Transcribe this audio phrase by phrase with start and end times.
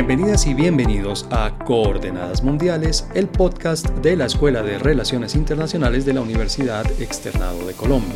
[0.00, 6.14] Bienvenidas y bienvenidos a Coordenadas Mundiales, el podcast de la Escuela de Relaciones Internacionales de
[6.14, 8.14] la Universidad Externado de Colombia.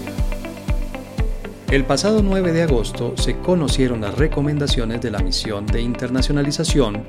[1.71, 7.05] El pasado 9 de agosto se conocieron las recomendaciones de la misión de internacionalización,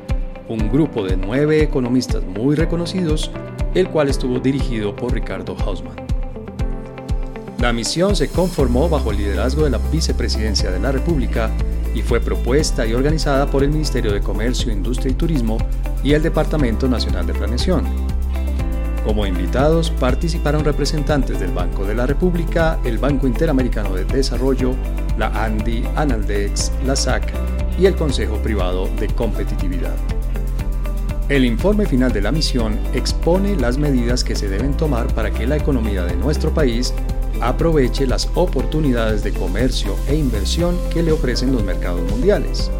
[0.50, 3.32] un grupo de nueve economistas muy reconocidos,
[3.76, 5.96] el cual estuvo dirigido por Ricardo Hausmann.
[7.60, 11.50] La misión se conformó bajo el liderazgo de la Vicepresidencia de la República
[11.96, 15.58] y fue propuesta y organizada por el Ministerio de Comercio, Industria y Turismo
[16.04, 17.86] y el Departamento Nacional de Planeación.
[19.06, 24.76] Como invitados participaron representantes del Banco de la República, el Banco Interamericano de Desarrollo,
[25.18, 27.32] la ANDI, ANALDEX, la SAC
[27.80, 29.96] y el Consejo Privado de Competitividad.
[31.30, 35.48] El informe final de la misión expone las medidas que se deben tomar para que
[35.48, 36.94] la economía de nuestro país
[37.42, 42.72] aproveche las oportunidades de comercio e inversión que le ofrecen los mercados mundiales.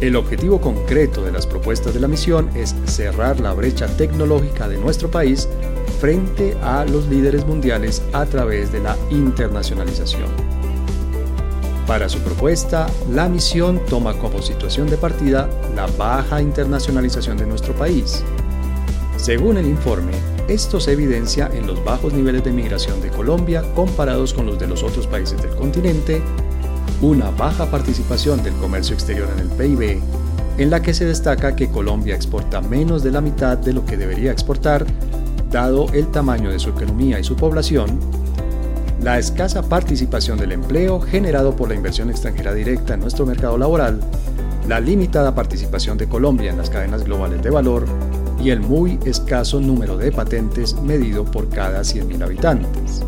[0.00, 4.76] El objetivo concreto de las propuestas de la misión es cerrar la brecha tecnológica de
[4.76, 5.48] nuestro país
[6.00, 10.28] frente a los líderes mundiales a través de la internacionalización.
[11.86, 17.74] Para su propuesta, la misión toma como situación de partida la baja internacionalización de nuestro
[17.74, 18.24] país.
[19.16, 20.12] Según el informe,
[20.48, 24.66] esto se evidencia en los bajos niveles de migración de Colombia comparados con los de
[24.66, 26.20] los otros países del continente,
[27.00, 30.02] una baja participación del comercio exterior en el PIB,
[30.58, 33.96] en la que se destaca que Colombia exporta menos de la mitad de lo que
[33.96, 34.86] debería exportar,
[35.50, 37.98] dado el tamaño de su economía y su población,
[39.02, 44.00] la escasa participación del empleo generado por la inversión extranjera directa en nuestro mercado laboral,
[44.68, 47.86] la limitada participación de Colombia en las cadenas globales de valor,
[48.42, 53.02] y el muy escaso número de patentes medido por cada 100.000 habitantes.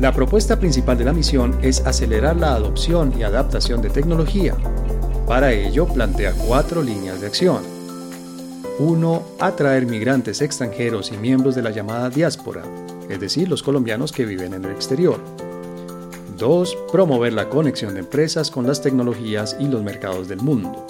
[0.00, 4.56] La propuesta principal de la misión es acelerar la adopción y adaptación de tecnología.
[5.26, 7.62] Para ello plantea cuatro líneas de acción.
[8.78, 9.22] 1.
[9.40, 12.62] Atraer migrantes extranjeros y miembros de la llamada diáspora,
[13.10, 15.20] es decir, los colombianos que viven en el exterior.
[16.38, 16.78] 2.
[16.90, 20.86] Promover la conexión de empresas con las tecnologías y los mercados del mundo.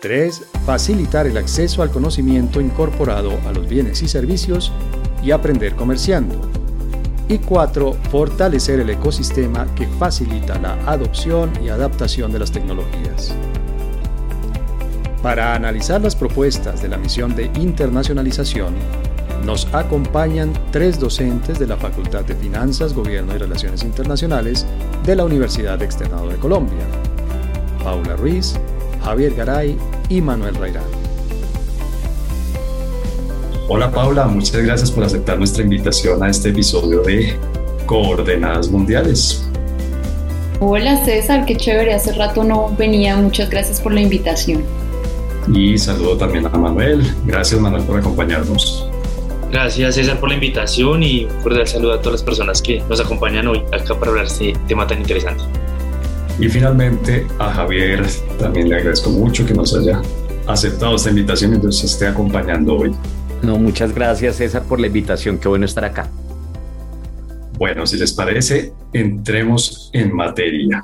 [0.00, 0.42] 3.
[0.64, 4.72] Facilitar el acceso al conocimiento incorporado a los bienes y servicios
[5.22, 6.40] y aprender comerciando.
[7.28, 7.94] Y 4.
[8.10, 13.34] Fortalecer el ecosistema que facilita la adopción y adaptación de las tecnologías.
[15.22, 18.74] Para analizar las propuestas de la misión de internacionalización,
[19.44, 24.66] nos acompañan tres docentes de la Facultad de Finanzas, Gobierno y Relaciones Internacionales
[25.04, 26.84] de la Universidad Externado de Colombia.
[27.84, 28.54] Paula Ruiz,
[29.02, 29.76] Javier Garay
[30.08, 30.84] y Manuel Rairán.
[33.68, 37.38] Hola Paula, muchas gracias por aceptar nuestra invitación a este episodio de
[37.86, 39.46] Coordenadas Mundiales.
[40.58, 44.64] Hola César, qué chévere, hace rato no venía, muchas gracias por la invitación.
[45.54, 48.88] Y saludo también a Manuel, gracias Manuel por acompañarnos.
[49.50, 53.00] Gracias César por la invitación y un cordial saludo a todas las personas que nos
[53.00, 55.44] acompañan hoy acá para hablar de este tema tan interesante.
[56.40, 58.06] Y finalmente a Javier
[58.38, 60.00] también le agradezco mucho que nos haya
[60.46, 62.92] aceptado esta invitación y nos esté acompañando hoy.
[63.42, 66.08] No, muchas gracias César por la invitación, qué bueno estar acá.
[67.58, 70.82] Bueno, si les parece, entremos en materia.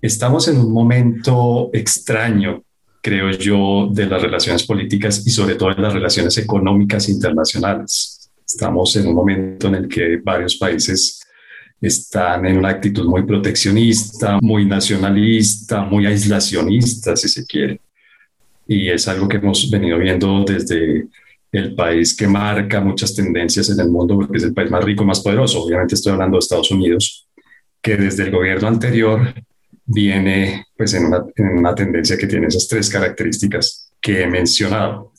[0.00, 2.62] Estamos en un momento extraño,
[3.00, 8.30] creo yo, de las relaciones políticas y sobre todo de las relaciones económicas internacionales.
[8.46, 11.22] Estamos en un momento en el que varios países
[11.82, 17.80] están en una actitud muy proteccionista, muy nacionalista, muy aislacionista, si se quiere.
[18.68, 21.08] Y es algo que hemos venido viendo desde
[21.50, 25.04] el país que marca muchas tendencias en el mundo, porque es el país más rico,
[25.04, 25.64] más poderoso.
[25.64, 27.28] Obviamente estoy hablando de Estados Unidos,
[27.82, 29.34] que desde el gobierno anterior
[29.84, 35.12] viene pues en una, en una tendencia que tiene esas tres características que he mencionado.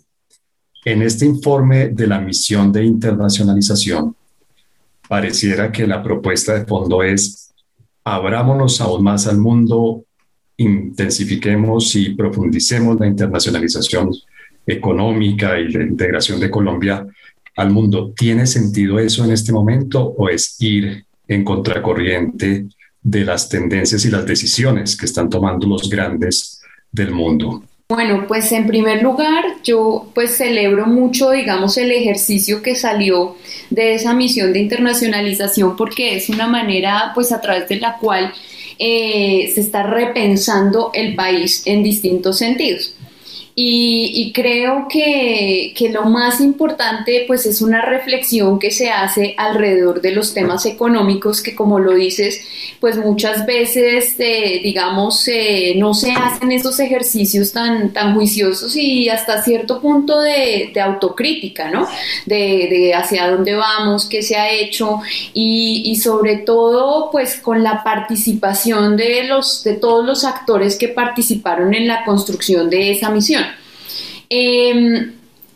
[0.85, 4.15] En este informe de la misión de internacionalización,
[5.13, 7.53] pareciera que la propuesta de fondo es
[8.03, 10.05] abrámonos aún más al mundo,
[10.57, 14.09] intensifiquemos y profundicemos la internacionalización
[14.65, 17.05] económica y la integración de Colombia
[17.55, 18.11] al mundo.
[18.17, 22.65] ¿Tiene sentido eso en este momento o es ir en contracorriente
[23.03, 26.59] de las tendencias y las decisiones que están tomando los grandes
[26.91, 27.61] del mundo?
[27.89, 33.35] Bueno, pues en primer lugar, yo pues celebro mucho, digamos, el ejercicio que salió
[33.69, 38.33] de esa misión de internacionalización porque es una manera pues a través de la cual
[38.79, 42.95] eh, se está repensando el país en distintos sentidos.
[43.55, 50.01] Y, creo que, que, lo más importante pues es una reflexión que se hace alrededor
[50.01, 52.41] de los temas económicos que como lo dices
[52.79, 59.09] pues muchas veces eh, digamos eh, no se hacen esos ejercicios tan, tan juiciosos y
[59.09, 61.87] hasta cierto punto de, de autocrítica, ¿no?
[62.25, 64.99] De, hacia dónde vamos, qué se ha hecho
[65.33, 70.87] y, y sobre todo pues con la participación de, los, de todos los actores que
[70.87, 73.42] participaron en la construcción de esa misión.
[74.29, 75.11] Eh,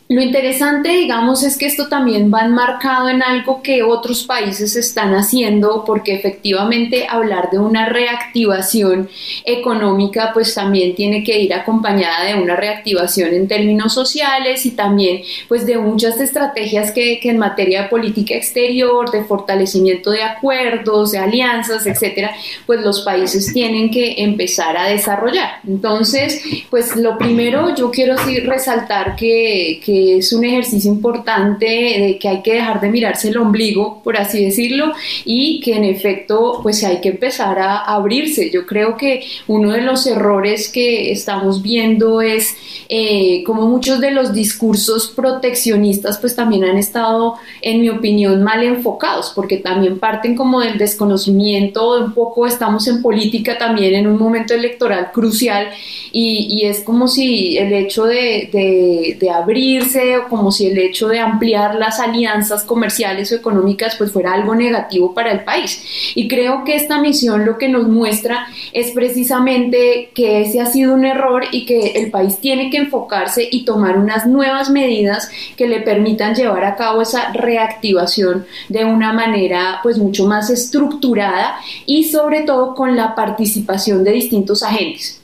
[0.10, 5.14] lo interesante, digamos, es que esto también va enmarcado en algo que otros países están
[5.14, 9.10] haciendo, porque efectivamente hablar de una reactivación
[9.44, 15.24] económica, pues también tiene que ir acompañada de una reactivación en términos sociales y también,
[15.50, 21.12] pues, de muchas estrategias que, que en materia de política exterior, de fortalecimiento de acuerdos,
[21.12, 22.32] de alianzas, etcétera,
[22.66, 25.60] pues los países tienen que empezar a desarrollar.
[25.68, 32.18] Entonces, pues, lo primero yo quiero sí resaltar que, que es un ejercicio importante de
[32.20, 34.94] que hay que dejar de mirarse el ombligo, por así decirlo,
[35.26, 38.50] y que en efecto pues hay que empezar a abrirse.
[38.52, 42.56] Yo creo que uno de los errores que estamos viendo es
[42.90, 48.64] eh, como muchos de los discursos proteccionistas pues también han estado, en mi opinión, mal
[48.64, 54.18] enfocados, porque también parten como del desconocimiento, un poco estamos en política también en un
[54.18, 55.70] momento electoral crucial
[56.12, 59.87] y, es como si el hecho de, de, de abrirse
[60.30, 65.14] como si el hecho de ampliar las alianzas comerciales o económicas pues fuera algo negativo
[65.14, 65.84] para el país.
[66.16, 70.94] Y creo que esta misión lo que nos muestra es precisamente que ese ha sido
[70.94, 75.68] un error y que el país tiene que enfocarse y tomar unas nuevas medidas que
[75.68, 81.56] le permitan llevar a cabo esa reactivación de una manera pues mucho más estructurada
[81.86, 85.22] y sobre todo con la participación de distintos agentes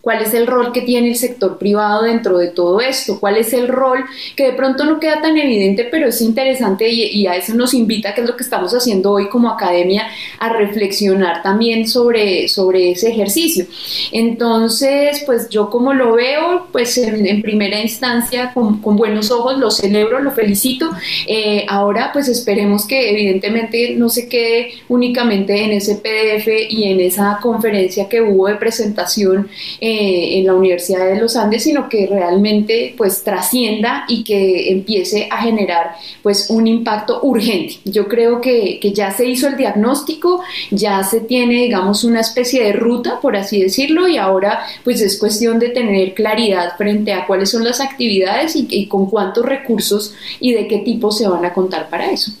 [0.00, 3.52] cuál es el rol que tiene el sector privado dentro de todo esto, cuál es
[3.52, 4.04] el rol
[4.34, 8.14] que de pronto no queda tan evidente, pero es interesante y, a eso nos invita,
[8.14, 10.08] que es lo que estamos haciendo hoy como academia,
[10.38, 13.66] a reflexionar también sobre, sobre ese ejercicio.
[14.10, 20.20] Entonces, pues yo como lo veo, pues en, primera instancia con, buenos ojos, lo celebro,
[20.20, 20.90] lo felicito.
[21.26, 27.00] Eh, ahora, pues esperemos que evidentemente no se quede únicamente en ese PDF y en
[27.00, 29.48] esa conferencia que hubo de presentación.
[29.80, 29.89] Eh,
[30.38, 35.42] en la Universidad de los Andes, sino que realmente pues trascienda y que empiece a
[35.42, 35.92] generar
[36.22, 37.76] pues un impacto urgente.
[37.84, 42.64] Yo creo que, que ya se hizo el diagnóstico, ya se tiene digamos una especie
[42.64, 47.26] de ruta, por así decirlo, y ahora pues es cuestión de tener claridad frente a
[47.26, 51.52] cuáles son las actividades y con cuántos recursos y de qué tipo se van a
[51.52, 52.32] contar para eso.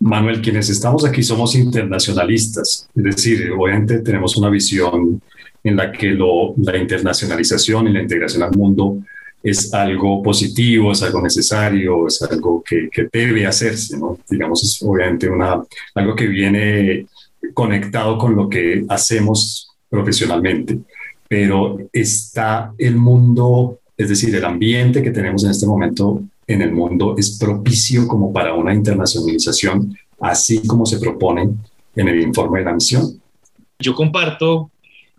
[0.00, 5.20] Manuel, quienes estamos aquí somos internacionalistas, es decir, obviamente tenemos una visión
[5.64, 6.16] en la que
[6.56, 8.98] la internacionalización y la integración al mundo
[9.42, 14.18] es algo positivo, es algo necesario, es algo que, debe hacerse, ¿no?
[14.28, 15.62] Digamos, es obviamente una,
[15.94, 17.06] algo que viene
[17.54, 20.78] conectado con lo que hacemos profesionalmente,
[21.28, 26.72] pero está el mundo, es decir, el ambiente que tenemos en este momento en el
[26.72, 31.50] mundo es propicio como para una internacionalización, así como se propone
[31.94, 33.20] en el informe de la misión.
[33.78, 34.70] Yo comparto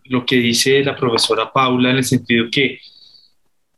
[0.06, 2.80] lo que dice la profesora Paula en el sentido que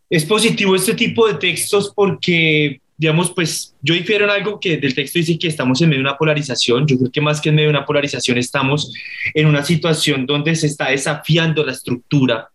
[0.09, 4.95] es positivo este tipo de textos porque, digamos, pues yo difiero en algo que del
[4.95, 6.87] texto dice que estamos en medio de una polarización.
[6.87, 8.93] Yo creo que más que en medio de una polarización estamos
[9.33, 12.49] en una situación donde se está desafiando la estructura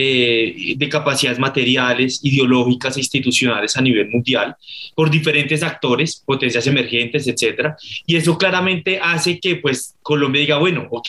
[0.00, 4.54] eh, de capacidades materiales, ideológicas e institucionales a nivel mundial
[4.94, 7.76] por diferentes actores, potencias emergentes, etcétera.
[8.06, 11.08] Y eso claramente hace que pues Colombia diga, bueno, ok,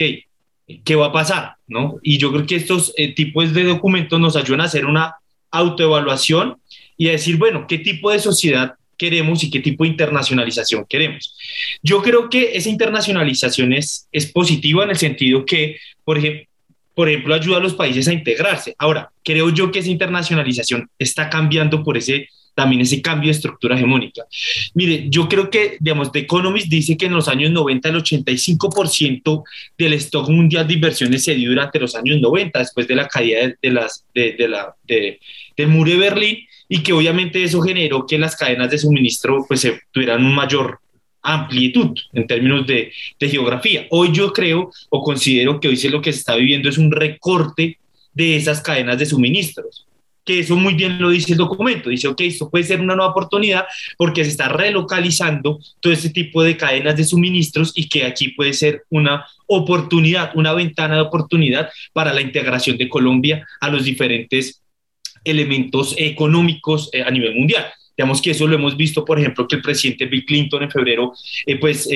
[0.84, 2.00] qué va a pasar, ¿no?
[2.01, 5.17] Y yo creo que estos eh, tipos de documentos nos ayudan a hacer una
[5.51, 6.58] autoevaluación
[6.98, 11.38] y a decir, bueno, ¿qué tipo de sociedad queremos y qué tipo de internacionalización queremos?
[11.84, 16.49] Yo creo que esa internacionalización es, es positiva en el sentido que, por ejemplo,
[17.00, 18.75] por ejemplo, ayuda a los países a integrarse.
[18.77, 23.77] Ahora, creo yo que esa internacionalización está cambiando por ese también ese cambio de estructura
[23.77, 24.25] hegemónica.
[24.74, 29.44] Mire, yo creo que, digamos, The Economist dice que en los años 90 el 85%
[29.77, 33.50] del stock mundial de inversiones se dio durante los años 90, después de la caída
[33.62, 38.36] de, las, de, la, del muro de Berlín, y que obviamente eso generó que las
[38.36, 40.82] cadenas de suministro pues tuvieran un mayor
[41.21, 43.88] amplitud en términos de, de, geografía.
[43.89, 47.77] Hoy yo creo o considero que hoy lo que se está viviendo es un recorte
[48.13, 49.85] de esas cadenas de suministros
[50.29, 51.89] que eso muy bien lo dice el documento.
[51.89, 53.65] Dice, ok, esto puede ser una nueva oportunidad
[53.97, 58.53] porque se está relocalizando todo este tipo de cadenas de suministros y que aquí puede
[58.53, 64.61] ser una oportunidad, una ventana de oportunidad para la integración de Colombia a los diferentes
[65.23, 67.65] elementos económicos a nivel mundial.
[68.00, 71.12] Digamos que eso lo hemos visto, por ejemplo, que el presidente Bill Clinton en febrero
[71.60, 71.89] pues,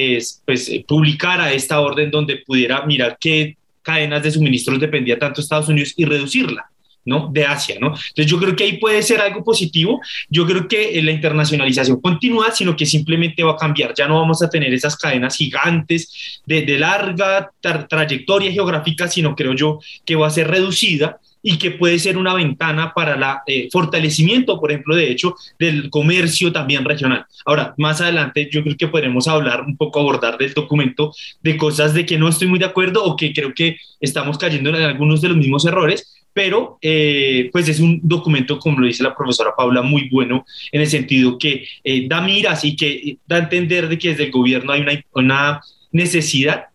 [0.43, 5.93] pues publicara esta orden donde pudiera mirar qué cadenas de suministros dependía tanto Estados Unidos
[5.95, 6.69] y reducirla.
[7.05, 7.29] ¿no?
[7.31, 7.77] de Asia.
[7.79, 7.87] ¿no?
[7.87, 10.01] Entonces yo creo que ahí puede ser algo positivo.
[10.29, 13.93] Yo creo que la internacionalización continúa, sino que simplemente va a cambiar.
[13.93, 17.49] Ya no vamos a tener esas cadenas gigantes de, larga
[17.89, 22.33] trayectoria geográfica, sino creo yo que va a ser reducida y que puede ser una
[22.33, 23.23] ventana para el
[23.65, 27.25] eh, fortalecimiento, por ejemplo, de hecho, del comercio también regional.
[27.45, 31.93] Ahora, más adelante yo creo que podremos hablar un poco, abordar del documento de cosas
[31.93, 35.21] de que no estoy muy de acuerdo o que creo que estamos cayendo en algunos
[35.21, 39.53] de los mismos errores, pero eh, pues es un documento, como lo dice la profesora
[39.55, 43.89] Paula, muy bueno en el sentido que eh, da miras y que da a entender
[43.89, 46.67] de que desde el gobierno hay una, una necesidad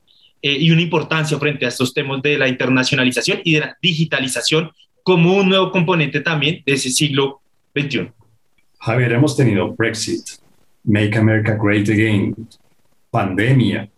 [0.42, 4.70] eh, y una importancia frente a estos temas de la internacionalización y de la digitalización
[5.02, 7.40] como un nuevo componente también de ese siglo
[7.76, 8.10] XXI.
[8.80, 10.24] Javier, hemos tenido Brexit,
[10.84, 12.34] Make America Great Again,
[13.10, 13.88] pandemia,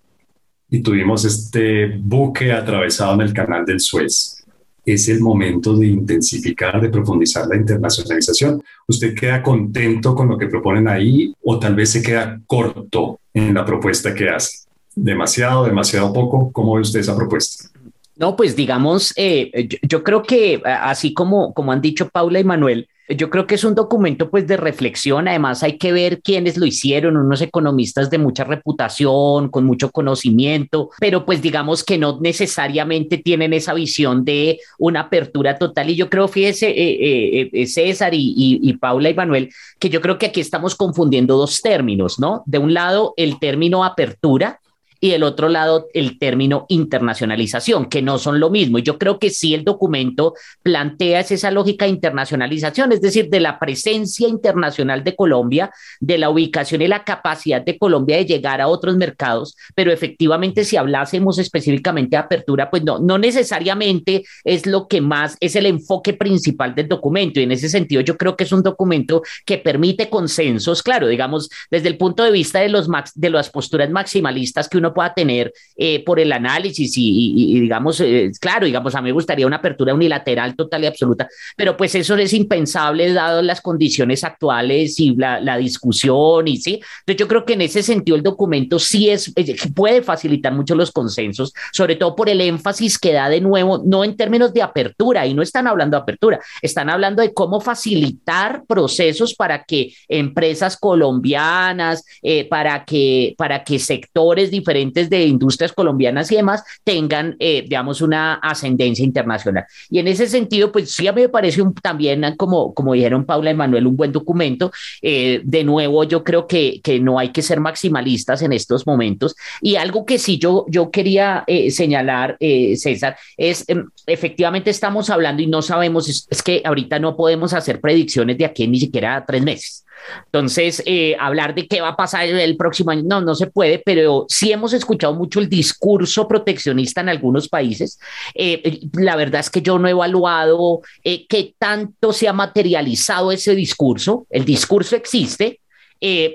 [0.71, 4.41] y tuvimos este buque atravesado en el canal del Suez
[4.85, 8.63] es el momento de intensificar, de profundizar la internacionalización.
[8.87, 13.55] ¿Usted queda contento con lo que proponen ahí o tal vez se queda corto en
[13.55, 14.60] la propuesta que hace?
[14.95, 16.51] ¿Demasiado, demasiado poco?
[16.53, 17.69] ¿Cómo ve usted esa propuesta?
[18.17, 22.89] No, pues digamos, eh, yo, creo que así como, como han dicho Paula y Manuel,
[23.17, 26.67] yo creo que es un documento pues de reflexión, además hay que ver quiénes lo
[26.67, 33.19] hicieron, unos economistas de mucha reputación, con mucho conocimiento, pero pues digamos que no necesariamente
[33.19, 38.15] tienen esa visión de una apertura total y yo creo, fíjese eh, eh, eh, César
[38.15, 42.43] y, y Paula y Manuel, que yo creo que aquí estamos confundiendo dos términos, ¿no?
[42.47, 44.61] De un lado el término apertura,
[45.01, 48.79] y del otro lado el término internacionalización, que no son lo mismo.
[48.79, 53.41] Y yo creo que sí el documento plantea esa lógica de internacionalización, es decir, de
[53.41, 58.61] la presencia internacional de Colombia, de la ubicación y la capacidad de Colombia de llegar
[58.61, 64.67] a otros mercados, pero efectivamente si hablásemos específicamente de apertura, pues no, no necesariamente es
[64.67, 67.41] lo que más es el enfoque principal del documento.
[67.41, 71.49] Y en ese sentido yo creo que es un documento que permite consensos, claro, digamos,
[71.71, 75.53] desde el punto de vista de, los de las posturas maximalistas que uno pueda tener
[75.77, 79.95] eh, por el análisis y, digamos, eh, claro, digamos, a mí me gustaría una apertura
[79.95, 85.59] unilateral total y absoluta, pero pues eso es impensable dado las condiciones actuales y la,
[85.59, 86.81] discusión y sí.
[87.01, 89.33] Entonces yo creo que en ese sentido el documento sí es,
[89.75, 94.05] puede facilitar mucho los consensos, sobre todo por el énfasis que da de nuevo, no
[94.05, 98.65] en términos de apertura, y no están hablando de apertura, están hablando de cómo facilitar
[98.67, 104.80] procesos para que empresas colombianas, eh, para, que, para que sectores diferentes
[105.11, 109.65] de industrias colombianas y demás tengan, eh, digamos, una ascendencia internacional.
[109.89, 113.25] Y en ese sentido, pues sí, a mí me parece un, también, como, como dijeron
[113.25, 114.73] Paula y Manuel, un buen documento.
[115.03, 119.37] Eh, de nuevo, yo creo que, que no hay que ser maximalistas en estos momentos.
[119.61, 125.43] Y algo que sí yo, yo quería eh, señalar, César, es em, efectivamente estamos hablando
[125.43, 129.43] y no sabemos, es, que ahorita no podemos hacer predicciones de aquí ni siquiera tres
[129.43, 129.85] meses.
[130.27, 133.79] Entonces, eh, hablar de qué va a pasar el próximo año, no, no se puede,
[133.85, 137.99] pero sí hemos escuchado mucho el discurso proteccionista en algunos países.
[138.35, 143.33] Eh, la verdad es que yo no he evaluado eh, qué tanto se ha materializado
[143.33, 144.27] ese discurso.
[144.31, 145.61] El discurso existe,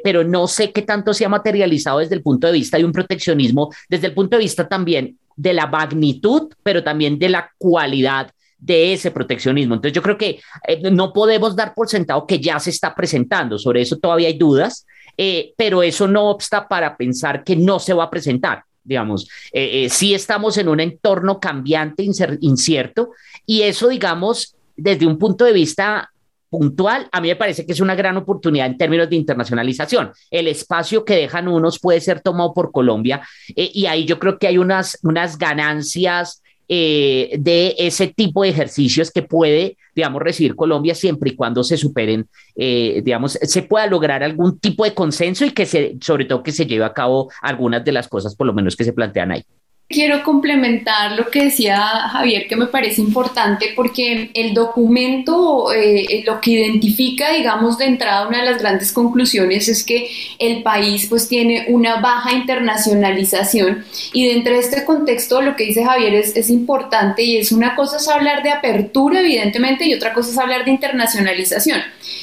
[0.04, 2.92] pero no sé qué tanto se ha materializado desde el punto de vista de un
[2.92, 8.32] proteccionismo, desde el punto de vista también de la magnitud, pero también de la cualidad
[8.58, 9.76] de ese proteccionismo.
[9.76, 13.58] Entonces yo creo que eh, no podemos dar por sentado que ya se está presentando,
[13.58, 14.86] sobre eso todavía hay dudas,
[15.18, 18.64] eh, pero eso no obsta para pensar que no se va a presentar.
[18.84, 22.04] Digamos, eh, sí estamos en un entorno cambiante,
[22.42, 23.12] incierto,
[23.46, 26.12] y eso, digamos, desde un punto de vista
[26.48, 30.12] puntual, a mí me parece que es una gran oportunidad en términos de internacionalización.
[30.30, 34.48] El espacio que dejan unos puede ser tomado por Colombia y ahí yo creo que
[34.48, 40.96] hay unas, unas ganancias eh, de ese tipo de ejercicios que puede, digamos, recibir Colombia
[40.96, 45.52] siempre y cuando se superen, eh, digamos, se pueda lograr algún tipo de consenso y
[45.52, 48.54] que se, sobre todo que se lleve a cabo algunas de las cosas, por lo
[48.54, 49.44] menos, que se plantean ahí.
[49.88, 56.42] Quiero complementar lo que decía Javier, que me parece importante porque el documento eh, lo
[56.42, 61.28] que identifica, digamos, de entrada una de las grandes conclusiones es que el país pues
[61.28, 66.50] tiene una baja internacionalización y dentro de este contexto lo que dice Javier es, es
[66.50, 70.66] importante y es una cosa es hablar de apertura evidentemente y otra cosa es hablar
[70.66, 71.80] de internacionalización.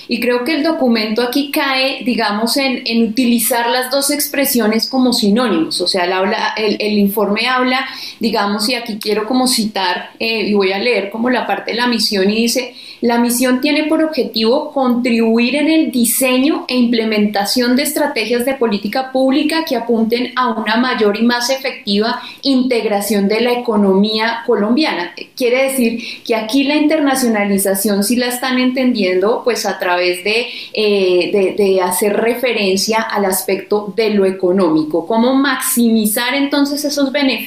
[0.09, 5.13] Y creo que el documento aquí cae, digamos, en, en utilizar las dos expresiones como
[5.13, 6.13] sinónimos, o sea, el,
[6.57, 7.87] el, el informe habla,
[8.21, 11.77] digamos, y aquí quiero como citar, eh, y voy a leer como la parte de
[11.77, 17.75] la misión, y dice, la misión tiene por objetivo contribuir en el diseño e implementación
[17.75, 23.41] de estrategias de política pública que apunten a una mayor y más efectiva integración de
[23.41, 25.15] la economía colombiana.
[25.37, 31.55] Quiere decir que aquí la internacionalización sí la están entendiendo pues a través de, eh,
[31.59, 37.42] de, hacer referencia al aspecto de lo económico, cómo maximizar entonces esos beneficios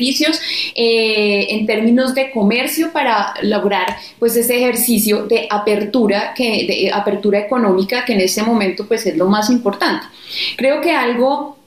[0.75, 7.39] eh, en términos de comercio para lograr pues ese ejercicio de apertura, que, de apertura
[7.39, 10.05] económica, que en este momento pues es lo más importante.
[10.57, 11.57] Creo que algo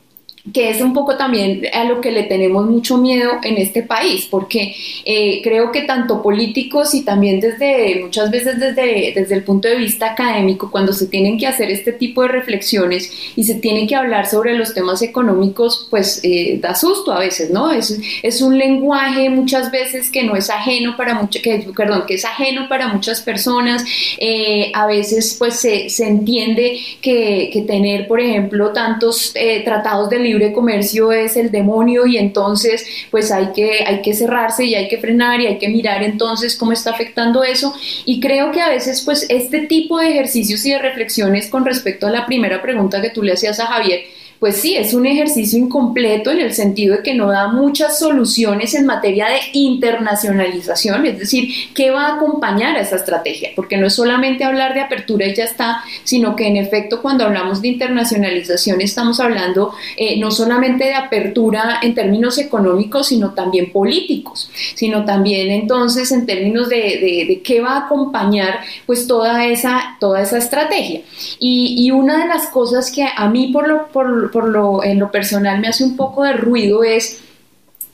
[0.52, 4.26] que es un poco también a lo que le tenemos mucho miedo en este país,
[4.30, 4.74] porque
[5.04, 9.76] eh, creo que tanto políticos y también desde muchas veces desde, desde el punto de
[9.76, 13.96] vista académico, cuando se tienen que hacer este tipo de reflexiones y se tienen que
[13.96, 17.70] hablar sobre los temas económicos, pues eh, da susto a veces, ¿no?
[17.70, 22.14] Es, es un lenguaje muchas veces que no es ajeno para muchas, que, perdón, que
[22.14, 23.84] es ajeno para muchas personas,
[24.18, 30.18] eh, a veces pues se, se entiende que, que, tener, por ejemplo, tantos tratados de
[30.18, 34.74] libre libre comercio es el demonio y entonces pues hay que, hay que cerrarse y
[34.74, 37.74] hay que frenar y hay que mirar entonces cómo está afectando eso.
[38.04, 42.06] Y creo que a veces pues este tipo de ejercicios y de reflexiones con respecto
[42.06, 44.00] a la primera pregunta que tú le hacías a Javier,
[44.38, 48.74] pues sí, es un ejercicio incompleto en el sentido de que no da muchas soluciones
[48.74, 53.50] en materia de internacionalización, es decir, ¿qué va a acompañar a esa estrategia?
[53.56, 57.24] Porque no es solamente hablar de apertura y ya está, sino que en efecto cuando
[57.24, 63.72] hablamos de internacionalización estamos hablando eh, no solamente de apertura en términos económicos, sino también
[63.72, 70.22] políticos, sino también entonces en términos de, qué va a acompañar pues toda esa, toda
[70.22, 71.02] esa estrategia.
[71.38, 74.98] Y, y una de las cosas que a mí por lo, por, por lo, en
[74.98, 77.20] lo personal me hace un poco de ruido es,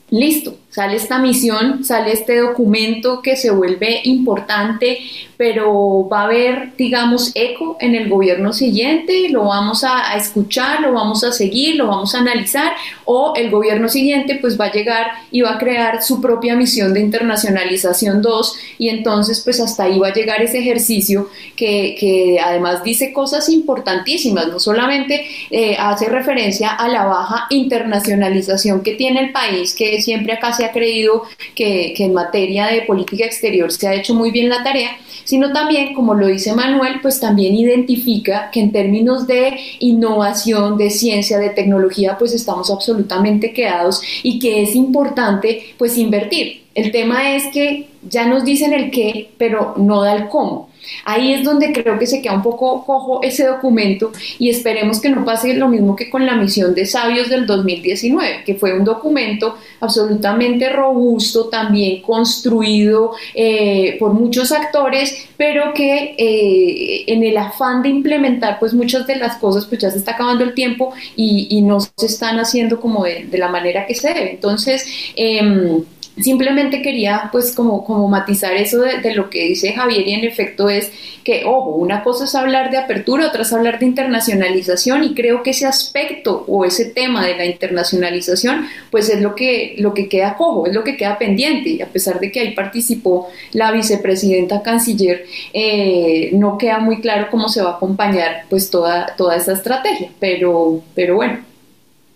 [0.09, 4.99] listo, sale esta misión, sale este documento que se vuelve importante,
[5.37, 10.91] pero va a haber, digamos, eco en el gobierno siguiente, lo vamos a, escuchar, lo
[10.91, 12.73] vamos a seguir, lo vamos a analizar,
[13.05, 16.93] o el gobierno siguiente pues va a llegar y va a crear su propia misión
[16.93, 22.37] de internacionalización 2 y entonces pues hasta ahí va a llegar ese ejercicio que, que
[22.43, 29.21] además dice cosas importantísimas, no solamente eh, hace referencia a la baja internacionalización que tiene
[29.21, 31.23] el país, que siempre acá se ha creído
[31.55, 34.91] que, en materia de política exterior se ha hecho muy bien la tarea,
[35.23, 40.89] sino también, como lo dice Manuel, pues también identifica que en términos de innovación, de
[40.89, 46.63] ciencia, de tecnología, pues estamos absolutamente quedados y que es importante pues invertir.
[46.75, 50.69] El tema es que ya nos dicen el qué, pero no da el cómo.
[51.03, 55.09] Ahí es donde creo que se queda un poco cojo ese documento y esperemos que
[55.09, 58.83] no pase lo mismo que con la misión de sabios del 2019, que fue un
[58.83, 67.81] documento absolutamente robusto, también construido eh, por muchos actores, pero que eh, en el afán
[67.81, 71.61] de implementar pues muchas de las cosas pues ya se está acabando el tiempo y,
[71.65, 74.31] no se están haciendo como de, la manera que se debe.
[74.31, 75.83] Entonces, em,
[76.21, 80.69] Simplemente quería pues como, como matizar eso de, lo que dice Javier y en efecto
[80.69, 80.89] es
[81.25, 85.43] que, ojo, una cosa es hablar de apertura, otra es hablar de internacionalización y creo
[85.43, 90.07] que ese aspecto o ese tema de la internacionalización pues es lo que, lo que
[90.07, 93.71] queda cojo, es lo que queda pendiente y a pesar de que ahí participó la
[93.71, 99.35] vicepresidenta canciller, eh, no queda muy claro cómo se va a acompañar pues toda, toda
[99.35, 101.39] esa estrategia, pero, pero bueno,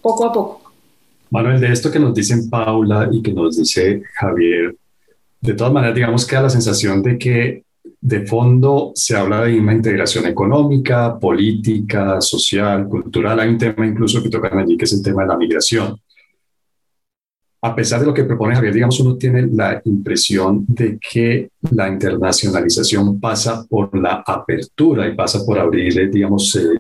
[0.01, 0.59] poco a poco.
[1.32, 4.76] Manuel, de esto que nos dicen Paula y que nos dice Javier,
[5.42, 7.63] de todas maneras, digamos que da la sensación de que
[8.02, 13.39] de fondo se habla de una integración económica, política, social, cultural.
[13.39, 16.00] Hay un tema incluso que tocan allí, que es el tema de la migración.
[17.62, 21.89] A pesar de lo que propone Javier, digamos, uno tiene la impresión de que la
[21.89, 26.80] internacionalización pasa por la apertura y pasa por abrir, digamos, eh,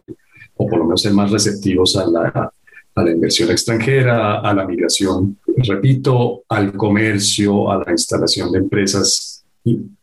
[0.55, 2.53] o por lo menos ser más receptivos a la,
[2.99, 9.43] a la inversión extranjera, a la migración, repito, al comercio, a la instalación de empresas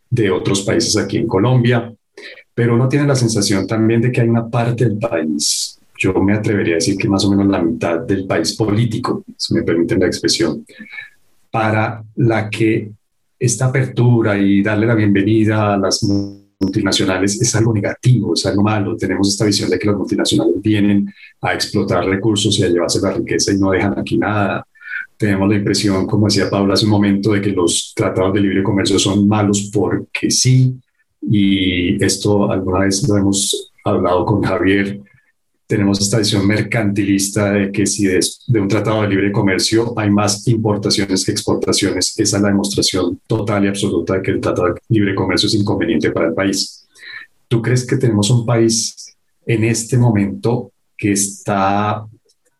[0.09, 1.93] de otros países aquí en Colombia,
[2.53, 6.33] pero uno tiene la sensación también de que hay una parte del país, yo me
[6.33, 9.99] atrevería a decir que más o menos la mitad del país político, si me permiten
[9.99, 10.65] la expresión,
[11.51, 12.91] para la que
[13.39, 16.03] esta apertura y darle la bienvenida a las
[16.59, 18.95] multinacionales es algo negativo, es algo malo.
[18.97, 23.13] Tenemos esta visión de que las multinacionales vienen a explotar recursos y a llevarse la
[23.13, 24.65] riqueza y no dejan aquí nada.
[25.17, 28.63] Tenemos la impresión, como decía Paula hace un momento, de que los tratados de libre
[28.63, 30.75] comercio son malos porque sí.
[31.21, 35.01] Y esto alguna vez lo hemos hablado con Javier.
[35.67, 40.09] Tenemos esta visión mercantilista de que si de, de, un tratado de libre comercio hay
[40.09, 42.17] más importaciones que exportaciones.
[42.17, 45.55] Esa es la demostración total y absoluta de que el tratado de libre comercio es
[45.55, 46.87] inconveniente para el país.
[47.49, 52.05] ¿Tú crees que tenemos un país en este momento que está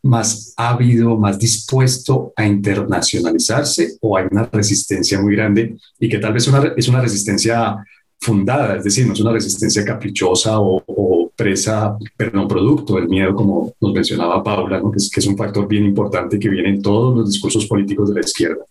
[0.03, 6.33] más ávido, más dispuesto a internacionalizarse o hay una resistencia muy grande y que tal
[6.33, 7.75] vez una, es una resistencia
[8.19, 10.83] fundada, es decir, no es una resistencia caprichosa o,
[11.37, 15.67] presa, perdón, producto del miedo, como nos mencionaba Paula, que, es, que es un factor
[15.67, 18.65] bien importante que viene en todos los discursos políticos de la izquierda.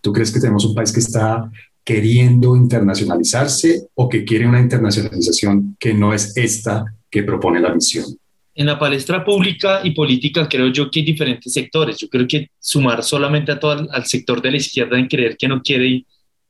[0.00, 1.50] ¿Tú crees que tenemos un país que está
[1.84, 8.06] queriendo internacionalizarse o que quiere una internacionalización que no es esta que propone la misión?
[8.54, 11.98] En la palestra pública y política creo yo que hay diferentes sectores.
[11.98, 15.48] Yo creo que sumar solamente a todo al sector de la izquierda en creer que
[15.48, 16.04] no quiere,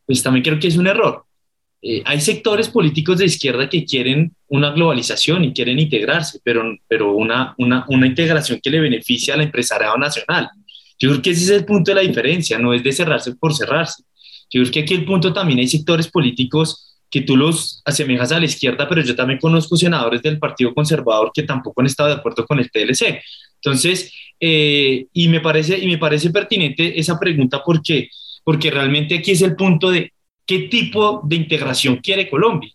[0.07, 1.25] pues también creo que es un error.
[1.83, 7.13] Eh, hay sectores políticos de izquierda que quieren una globalización y quieren integrarse, pero, pero
[7.13, 10.51] una, una, una integración que le beneficie al empresariado nacional.
[10.99, 13.55] Yo creo que ese es el punto de la diferencia, no es de cerrarse por
[13.55, 14.03] cerrarse.
[14.51, 18.39] Yo creo que aquí el punto también hay sectores políticos que tú los asemejas a
[18.39, 22.17] la izquierda, pero yo también conozco senadores del Partido Conservador que tampoco han estado de
[22.17, 23.21] acuerdo con el TLC.
[23.57, 28.09] Entonces, eh, y, me parece, y me parece pertinente esa pregunta porque,
[28.45, 30.13] porque realmente aquí es el punto de
[30.51, 32.73] qué tipo de integración quiere Colombia.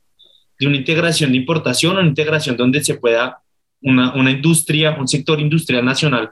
[0.57, 3.39] De una integración de importación o una integración donde se pueda
[3.81, 6.31] una, una industria, un sector industrial nacional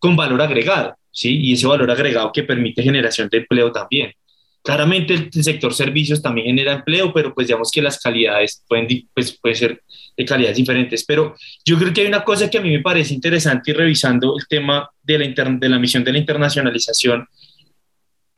[0.00, 1.38] con valor agregado, ¿sí?
[1.38, 4.12] Y ese valor agregado que permite generación de empleo también.
[4.60, 9.38] Claramente el, sector servicios también genera empleo, pero pues digamos que las calidades pueden, pues,
[9.40, 9.82] pueden ser
[10.16, 11.04] de calidades diferentes.
[11.04, 14.36] Pero yo creo que hay una cosa que a mí me parece interesante y revisando
[14.36, 17.28] el tema de la, de la misión de la internacionalización,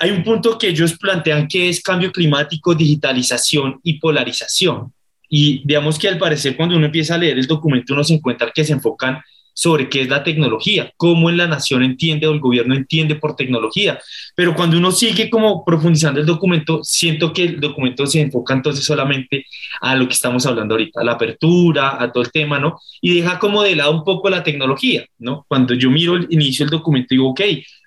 [0.05, 4.93] hay un punto que ellos plantean que es cambio climático, digitalización y polarización.
[5.31, 8.53] Y digamos que al parecer cuando uno empieza a leer el documento uno se encuentra
[8.55, 9.23] que se enfocan
[9.55, 13.35] sobre qué es la tecnología, cómo en la nación entiende o el gobierno entiende por
[13.35, 13.99] tecnología.
[14.37, 18.85] Pero cuando uno sigue como profundizando el documento, siento que el documento se enfoca entonces
[18.85, 19.47] solamente
[19.81, 22.79] a lo que estamos hablando ahorita, a la apertura, a todo el tema, ¿no?
[23.01, 25.47] Y deja como de lado un poco la tecnología, ¿no?
[25.49, 27.41] Cuando yo miro el inicio del documento, digo, ok,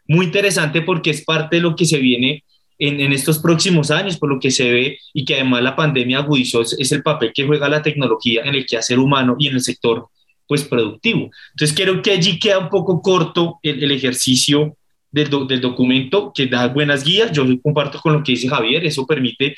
[0.08, 2.44] muy interesante porque es parte de lo que se viene
[2.80, 6.20] en, en, estos próximos años, por lo que se ve y que además la pandemia
[6.20, 9.56] agudizó, es, es, el papel que juega la tecnología en el quehacer humano y en
[9.56, 10.08] el sector
[10.48, 11.30] pues productivo.
[11.52, 14.78] Entonces creo que allí queda un poco corto el, el ejercicio
[15.12, 18.86] del, do, del, documento que da buenas guías, yo comparto con lo que dice Javier,
[18.86, 19.56] eso permite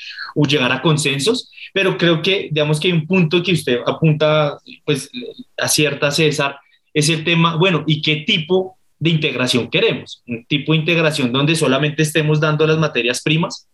[0.48, 5.10] llegar a consensos, pero creo que digamos que hay un punto que usted apunta, pues
[5.56, 6.56] acierta César,
[6.92, 10.22] es el tema, bueno, ¿y qué tipo de integración queremos?
[10.28, 13.66] ¿Un tipo de integración donde solamente estemos dando las materias primas?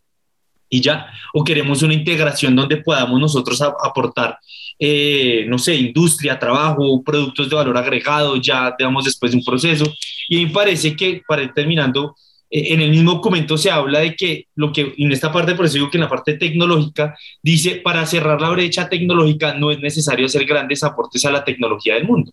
[0.69, 4.37] y ya, o queremos una integración donde podamos nosotros aportar
[4.79, 9.85] eh, no sé, industria, trabajo, productos de valor agregado, ya digamos después de un proceso.
[10.29, 12.15] Y me parece que, para ir terminando,
[12.51, 15.65] eh, en el mismo documento se habla de que lo que en esta parte, por
[15.65, 19.81] eso digo que en la parte tecnológica, dice, para cerrar la brecha tecnológica no es
[19.81, 22.33] necesario hacer grandes aportes a la tecnología del mundo.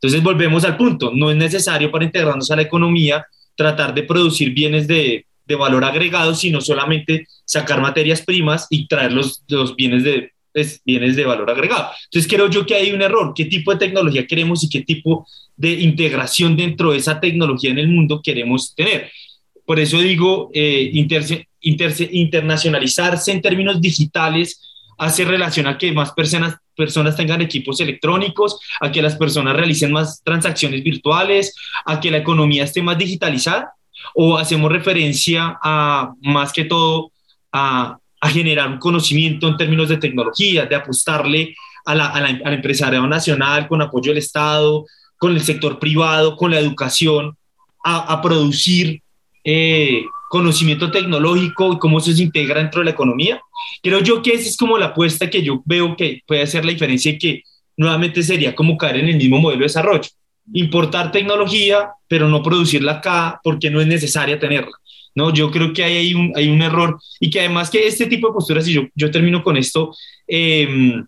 [0.00, 4.54] Entonces volvemos al punto, no es necesario para integrarnos a la economía tratar de producir
[4.54, 10.04] bienes de, de valor agregado, sino solamente sacar materias primas y traer los, los bienes
[10.04, 11.90] de pues, bienes de valor agregado.
[12.04, 13.32] Entonces creo yo que hay un error.
[13.34, 17.78] ¿Qué tipo de tecnología queremos y qué tipo de integración dentro de esa tecnología en
[17.78, 19.10] el mundo queremos tener?
[19.64, 24.60] Por eso digo, eh, inter, inter, internacionalizarse en términos digitales
[24.98, 29.92] hace relación a que más personas, personas tengan equipos electrónicos, a que las personas realicen
[29.92, 33.74] más transacciones virtuales, a que la economía esté más digitalizada,
[34.14, 37.12] o hacemos referencia a más que todo
[37.52, 42.28] a, a generar un conocimiento en términos de tecnología, de apostarle a la, a la,
[42.46, 44.86] al empresariado nacional con apoyo del Estado,
[45.18, 47.36] con el sector privado, con la educación,
[47.84, 49.02] a, a producir
[49.44, 53.40] eh, conocimiento tecnológico y cómo eso se integra dentro de la economía.
[53.82, 56.72] Creo yo que esa es como la apuesta que yo veo que puede hacer la
[56.72, 57.42] diferencia y que
[57.76, 60.08] nuevamente sería como caer en el mismo modelo de desarrollo.
[60.52, 64.72] Importar tecnología, pero no producirla acá porque no es necesaria tenerla.
[65.14, 68.28] No, yo creo que hay un, hay un error y que además que este tipo
[68.28, 69.94] de posturas, y yo, yo termino con esto,
[70.28, 71.02] eh,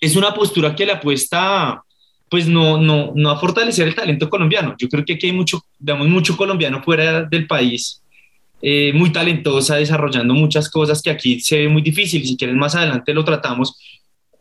[0.00, 1.80] es una postura que le apuesta
[2.32, 4.74] pues no, no, no a fortalecer el talento colombiano.
[4.78, 8.02] Yo creo que aquí hay mucho, digamos, mucho colombiano fuera del país,
[8.62, 12.26] eh, muy talentosa, desarrollando muchas cosas que aquí se ve muy difícil.
[12.26, 13.78] Si quieren, más adelante lo tratamos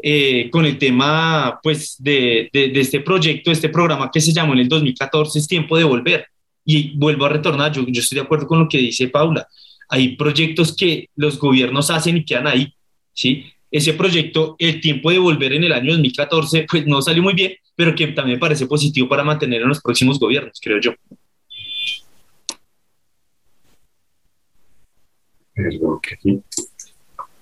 [0.02, 4.54] eh, con el tema pues, de, de, de, este proyecto, este programa que se llamó
[4.54, 6.28] en el 2014, es tiempo de volver.
[6.64, 9.46] Y vuelvo a retornar, yo, yo estoy de acuerdo con lo que dice Paula.
[9.90, 12.74] Hay proyectos que los gobiernos hacen y quedan ahí,
[13.12, 13.48] ¿sí?
[13.70, 17.52] Ese proyecto, el tiempo de volver en el año 2014, pues no salió muy bien,
[17.76, 20.94] pero que también me parece positivo para mantener en los próximos gobiernos, creo yo.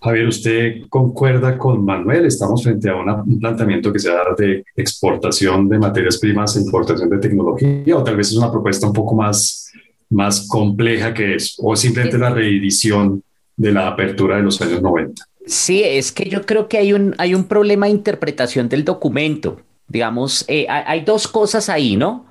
[0.02, 2.26] Javier, ¿usted concuerda con Manuel?
[2.26, 7.10] Estamos frente a un planteamiento que se da de exportación de materias primas e importación
[7.10, 9.72] de tecnología, o tal vez es una propuesta un poco más,
[10.10, 13.22] más compleja que eso, o simplemente la reedición
[13.58, 15.22] de la apertura de los años 90.
[15.46, 19.60] Sí, es que yo creo que hay un, hay un problema de interpretación del documento.
[19.90, 22.26] Digamos, eh, hay dos cosas ahí, ¿no?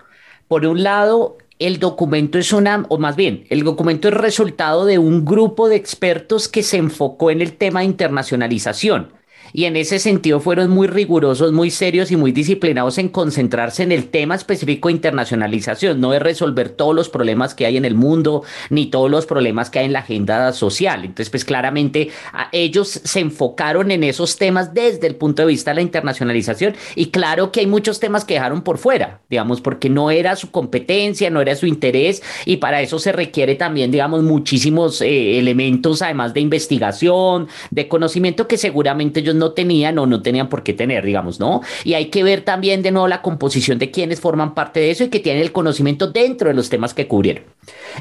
[0.47, 4.99] Por un lado, el documento es una, o más bien, el documento es resultado de
[4.99, 9.18] un grupo de expertos que se enfocó en el tema de internacionalización
[9.53, 13.93] y en ese sentido fueron muy rigurosos, muy serios y muy disciplinados en concentrarse en
[13.93, 17.95] el tema específico de internacionalización, no de resolver todos los problemas que hay en el
[17.95, 21.01] mundo ni todos los problemas que hay en la agenda social.
[21.01, 22.11] Entonces, pues claramente
[22.53, 27.07] ellos se enfocaron en esos temas desde el punto de vista de la internacionalización y
[27.07, 31.31] claro que hay muchos temas que dejaron por fuera, digamos, porque no era su competencia,
[31.31, 36.35] no era su interés y para eso se requiere también, digamos, muchísimos eh, elementos, además
[36.35, 41.05] de investigación, de conocimiento que seguramente ellos no tenían o no tenían por qué tener,
[41.05, 41.63] digamos, ¿no?
[41.85, 45.05] Y hay que ver también de nuevo la composición de quienes forman parte de eso
[45.05, 47.45] y que tienen el conocimiento dentro de los temas que cubrieron.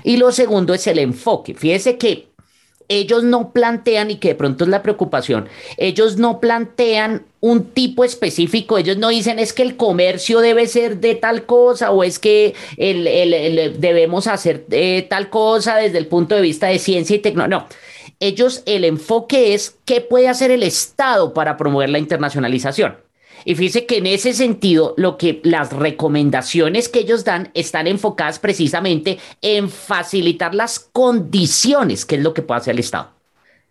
[0.03, 1.53] Y lo segundo es el enfoque.
[1.53, 2.27] Fíjese que
[2.89, 8.03] ellos no plantean, y que de pronto es la preocupación, ellos no plantean un tipo
[8.03, 12.17] específico, ellos no dicen es que el comercio debe ser de tal cosa o es
[12.17, 17.59] que debemos hacer eh, tal cosa desde el punto de vista de ciencia y tecnología,
[17.59, 17.67] no
[18.19, 22.97] ellos el enfoque es qué puede hacer el Estado para promover la internacionalización.
[23.45, 28.39] Y fíjese que en ese sentido, lo que las recomendaciones que ellos dan están enfocadas
[28.39, 33.11] precisamente en facilitar las condiciones, que es lo que puede hacer el Estado.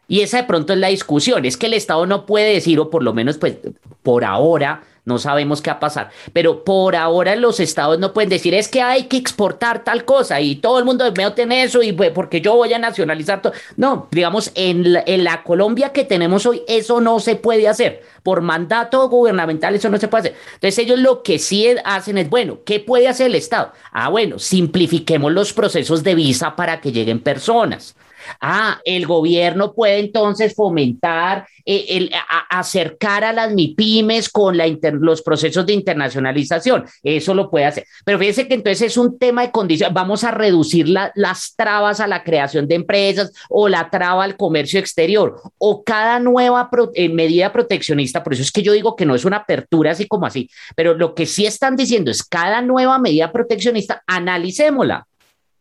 [0.09, 2.91] Y esa de pronto es la discusión, es que el Estado no puede decir, o
[2.91, 3.57] por lo menos pues
[4.03, 6.11] por ahora, no sabemos qué va a pasar.
[6.33, 10.41] Pero por ahora los estados no pueden decir es que hay que exportar tal cosa
[10.41, 13.53] y todo el mundo debe tener eso y pues, porque yo voy a nacionalizar todo.
[13.77, 18.03] No, digamos, en la, en la Colombia que tenemos hoy, eso no se puede hacer.
[18.25, 20.37] Por mandato gubernamental, eso no se puede hacer.
[20.55, 23.73] Entonces, ellos lo que sí hacen es, bueno, ¿qué puede hacer el Estado?
[23.93, 27.95] Ah, bueno, simplifiquemos los procesos de visa para que lleguen personas.
[28.41, 32.11] Ah, el gobierno puede entonces fomentar, eh, el,
[32.51, 36.85] acercar a las MIPIMES con la los procesos de internacionalización.
[37.03, 37.87] Eso lo puede hacer.
[38.05, 39.93] Pero fíjense que entonces es un tema de condición.
[39.95, 44.79] Vamos a reducir las trabas a la creación de empresas o la traba al comercio
[44.81, 48.23] exterior o cada nueva eh, medida proteccionista.
[48.23, 50.49] Por eso es que yo digo que no es una apertura así como así.
[50.75, 55.07] Pero lo que sí están diciendo es cada nueva medida proteccionista, analicémosla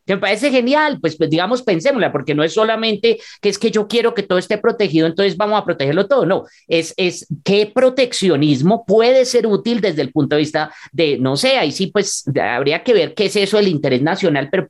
[0.06, 3.72] que me parece genial, pues, pues, digamos, pensémosla, porque no es solamente que es que
[3.72, 7.72] yo quiero que todo esté protegido, entonces vamos a protegerlo todo, no, es, es qué
[7.74, 12.24] proteccionismo puede ser útil desde el punto de vista de, no sé, ahí sí, pues
[12.42, 14.70] habría que ver qué es eso del interés nacional, pero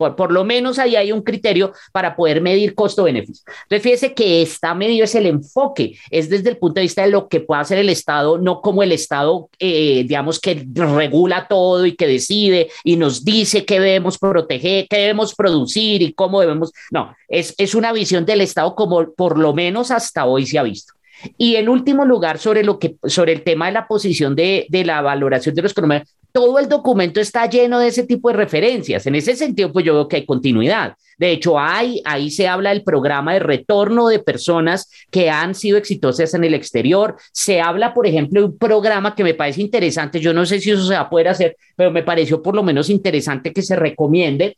[0.00, 3.44] bueno, por, lo menos ahí hay un criterio para poder medir costo-beneficio.
[3.64, 7.10] Entonces, fíjese que está medio es el enfoque, es desde el punto de vista de
[7.10, 11.84] lo que puede hacer el Estado, no como el Estado, eh, digamos, que regula todo
[11.84, 16.72] y que decide y nos dice qué debemos proteger, qué debemos producir y cómo debemos.
[16.90, 20.62] No, es, es una visión del Estado como por lo menos hasta hoy se ha
[20.62, 20.94] visto.
[21.36, 24.84] Y en último lugar, sobre, lo que, sobre el tema de la posición de, de
[24.84, 29.06] la valoración de los economía, todo el documento está lleno de ese tipo de referencias.
[29.06, 30.94] En ese sentido, pues yo veo que hay continuidad.
[31.18, 35.76] De hecho, hay, ahí se habla del programa de retorno de personas que han sido
[35.76, 37.16] exitosas en el exterior.
[37.32, 40.20] Se habla, por ejemplo, de un programa que me parece interesante.
[40.20, 42.62] Yo no sé si eso se va a poder hacer, pero me pareció por lo
[42.62, 44.56] menos interesante que se recomiende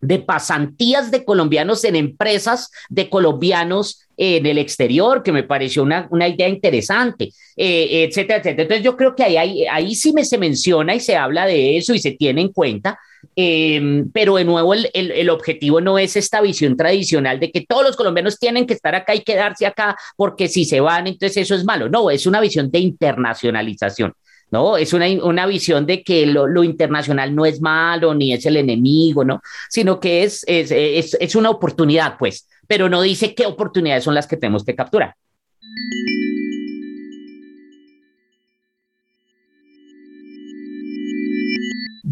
[0.00, 6.28] de pasantías de colombianos en empresas de colombianos en el exterior, que me pareció una,
[6.28, 8.62] idea interesante, eh, etcétera, etcétera.
[8.62, 11.92] Entonces yo creo que ahí, ahí, sí me se menciona y se habla de eso
[11.92, 12.98] y se tiene en cuenta,
[13.34, 17.82] em, pero de nuevo el, el, objetivo no es esta visión tradicional de que todos
[17.82, 21.54] los colombianos tienen que estar acá y quedarse acá porque si se van, entonces eso
[21.54, 21.88] es malo.
[21.90, 24.14] No, es una visión de internacionalización.
[24.50, 24.76] ¿No?
[24.76, 28.56] Es una, una visión de que lo, lo, internacional no es malo ni es el
[28.56, 29.40] enemigo, ¿no?
[29.68, 34.14] Sino que es, es, es, es una oportunidad, pues, pero no dice qué oportunidades son
[34.14, 35.14] las que tenemos que capturar.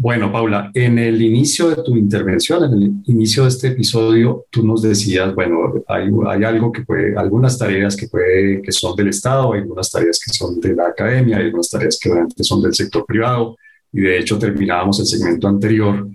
[0.05, 4.63] Bueno, Paula, en el inicio de tu intervención, en el inicio de este episodio, tú
[4.63, 9.07] nos decías, bueno, hay, hay algo que puede, algunas tareas que, puede, que son del
[9.07, 12.61] Estado, hay algunas tareas que son de la academia, hay algunas tareas que realmente son
[12.61, 13.57] del sector privado,
[13.91, 16.07] y de hecho terminábamos el segmento anterior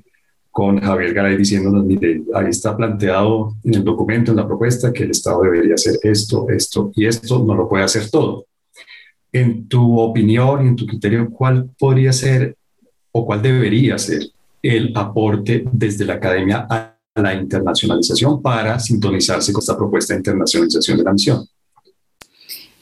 [0.52, 5.02] con Javier Garay diciéndonos, mire, ahí está planteado en el documento, en la propuesta, que
[5.02, 8.46] el Estado debería hacer esto, esto y esto, no lo puede hacer todo.
[9.32, 12.54] En tu opinión y en tu criterio, ¿cuál podría ser
[13.12, 14.22] o cuál debería ser
[14.62, 20.98] el aporte desde la academia a la internacionalización para sintonizarse con esta propuesta de internacionalización
[20.98, 21.46] de la misión?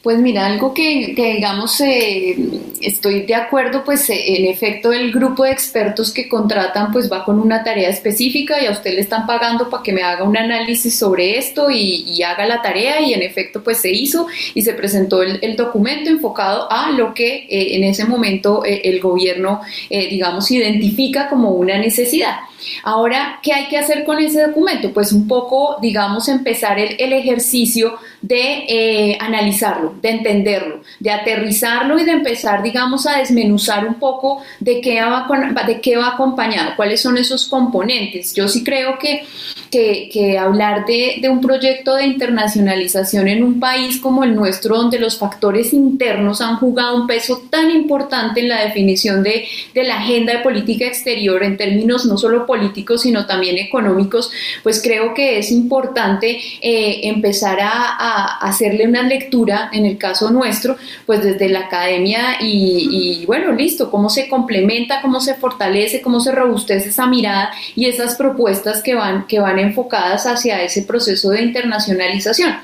[0.01, 2.37] Pues mira, algo que, digamos, eh,
[2.81, 7.25] estoy de acuerdo, pues eh, en efecto el grupo de expertos que contratan pues va
[7.25, 10.37] con una tarea específica y a usted le están pagando para que me haga un
[10.37, 14.75] análisis sobre esto y, haga la tarea y en efecto pues se hizo y se
[14.75, 21.29] presentó el, documento enfocado a lo que eh, en ese momento el gobierno, digamos, identifica
[21.29, 22.37] como una necesidad.
[22.83, 24.93] Ahora, ¿qué hay que hacer con ese documento?
[24.93, 32.04] Pues un poco, digamos, empezar el, ejercicio de eh, analizarlo, de entenderlo, de aterrizarlo y
[32.04, 35.26] de empezar, digamos, a desmenuzar un poco de qué va,
[35.66, 38.35] de qué va acompañado, cuáles son esos componentes.
[38.35, 39.24] Yo sí creo que,
[39.70, 44.98] que, hablar de, de un proyecto de internacionalización en un país como el nuestro, donde
[44.98, 49.98] los factores internos han jugado un peso tan importante en la definición de, de la
[49.98, 54.31] agenda de política exterior en términos no solo políticos, sino también económicos,
[54.62, 58.08] pues creo que es importante eh, empezar a,
[58.40, 64.11] hacerle una lectura, en el caso nuestro, pues desde la academia y, bueno, listo, cómo
[64.11, 69.27] se complementa, cómo se fortalece, cómo se robustece esa mirada y esas propuestas que van,
[69.27, 72.57] que van enfocadas hacia ese proceso de internacionalización.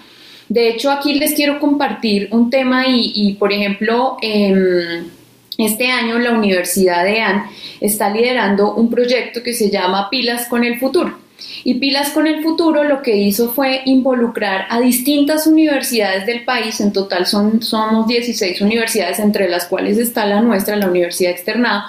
[0.49, 5.09] De hecho, aquí les quiero compartir un tema y, por ejemplo, em,
[5.57, 7.45] este año la Universidad de AN
[7.81, 11.24] está liderando un proyecto que se llama Pilas con el Futuro.
[11.65, 16.81] Y Pilas con el Futuro lo que hizo fue involucrar a distintas universidades del país,
[16.81, 21.87] en total son, somos 16 universidades, entre las cuales está la nuestra, la Universidad Externada,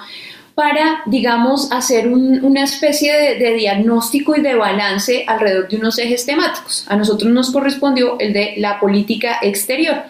[0.55, 6.25] para, digamos, hacer una especie de, de, diagnóstico y de balance alrededor de unos ejes
[6.25, 6.85] temáticos.
[6.87, 10.03] A nosotros nos correspondió el de la política exterior.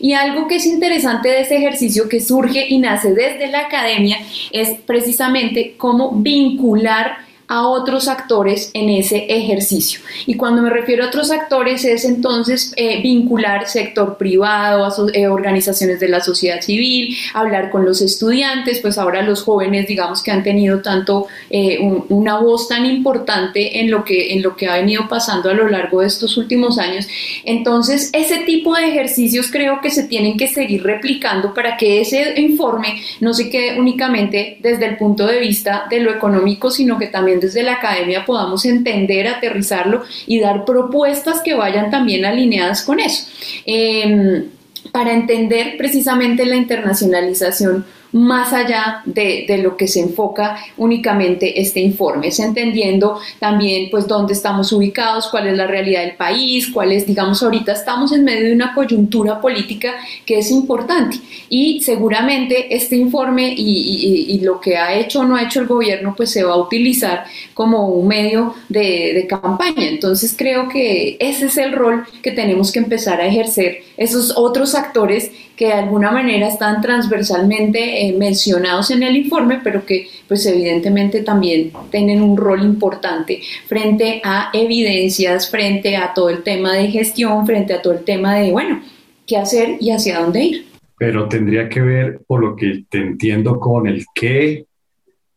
[0.00, 4.18] Y algo que es interesante de ese ejercicio que surge y nace desde la academia
[4.50, 7.18] es precisamente cómo vincular
[7.54, 10.00] a otros actores en ese ejercicio.
[10.26, 16.00] Y cuando me refiero a otros actores es entonces eh, vincular sector privado, eh, organizaciones
[16.00, 20.42] de la sociedad civil, hablar con los estudiantes, pues ahora los jóvenes digamos que han
[20.42, 25.06] tenido tanto eh, una voz tan importante en lo, que, en lo que ha venido
[25.08, 27.06] pasando a lo largo de estos últimos años.
[27.44, 32.34] Entonces ese tipo de ejercicios creo que se tienen que seguir replicando para que ese
[32.40, 37.06] informe no se quede únicamente desde el punto de vista de lo económico, sino que
[37.06, 43.00] también desde la academia podamos entender, aterrizarlo y dar propuestas que vayan también alineadas con
[43.00, 43.26] eso.
[43.66, 44.44] Em,
[44.92, 52.28] para entender precisamente la internacionalización más allá de, lo que se enfoca únicamente este informe,
[52.28, 57.08] es entendiendo también pues dónde estamos ubicados, cuál es la realidad del país, cuál es,
[57.08, 61.16] digamos, ahorita estamos en medio de una coyuntura política que es importante
[61.48, 66.14] y seguramente este informe y, lo que ha hecho o no ha hecho el gobierno
[66.16, 67.24] pues se va a utilizar
[67.54, 69.88] como un medio de, de campaña.
[69.88, 74.74] Entonces creo que ese es el rol que tenemos que empezar a ejercer esos otros
[74.74, 80.44] actores que de alguna manera están transversalmente eh, mencionados en el informe, pero que pues
[80.46, 86.88] evidentemente también tienen un rol importante frente a evidencias, frente a todo el tema de
[86.88, 88.82] gestión, frente a todo el tema de, bueno,
[89.26, 90.66] qué hacer y hacia dónde ir.
[90.98, 94.66] Pero tendría que ver, por lo que te entiendo, con el qué,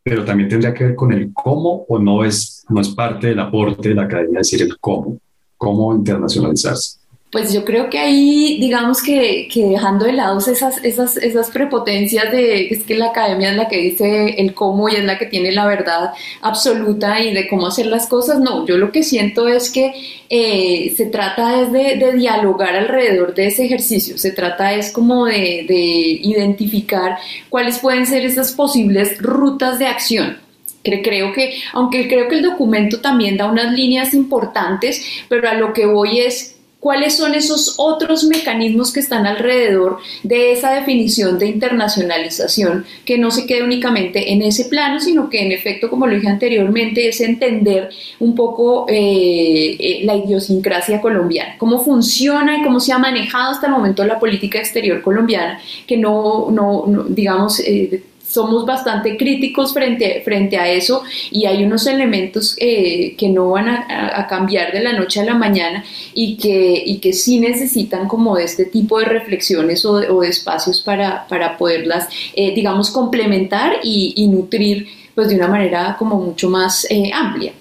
[0.04, 3.40] pero también tendría que ver con el cómo o no es, no es parte del
[3.40, 5.20] aporte de la academia decir el cómo,
[5.56, 6.97] cómo internacionalizarse.
[7.30, 12.32] Pues yo creo que ahí, digamos que, que, dejando de lado esas, esas, esas prepotencias
[12.32, 15.26] de es que la academia es la que dice el cómo y es la que
[15.26, 16.12] tiene la verdad
[16.42, 19.94] absoluta y de cómo hacer las cosas, no, yo lo que siento es que
[20.30, 25.26] eh, se trata es de, de, dialogar alrededor de ese ejercicio, se trata es como
[25.26, 27.18] de, de identificar
[27.50, 30.38] cuáles pueden ser esas posibles rutas de acción.
[30.82, 35.74] Creo que, aunque creo que el documento también da unas líneas importantes, pero a lo
[35.74, 36.57] que voy es
[36.88, 43.30] cuáles son esos otros mecanismos que están alrededor de esa definición de internacionalización, que no
[43.30, 47.20] se quede únicamente en ese plano, sino que en efecto, como lo dije anteriormente, es
[47.20, 47.90] entender
[48.22, 53.68] un poco eh, eh, la idiosincrasia colombiana, cómo funciona y cómo se ha manejado hasta
[53.68, 60.22] el momento la política exterior colombiana, que no, no, digamos, eh, somos bastante críticos frente,
[60.24, 64.94] frente a eso y hay unos elementos eh, que no van a, cambiar de la
[64.94, 69.06] noche a la mañana y que, y que sí necesitan como de este tipo de
[69.06, 75.48] reflexiones o de, espacios para, para poderlas, eh, digamos, complementar y, nutrir pues de una
[75.48, 77.54] manera como mucho más eh, amplia.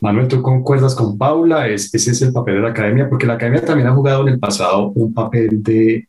[0.00, 1.68] Manuel, ¿tú concuerdas con Paula?
[1.68, 4.34] ¿Es, ese es el papel de la academia, porque la academia también ha jugado en
[4.34, 6.08] el pasado un papel de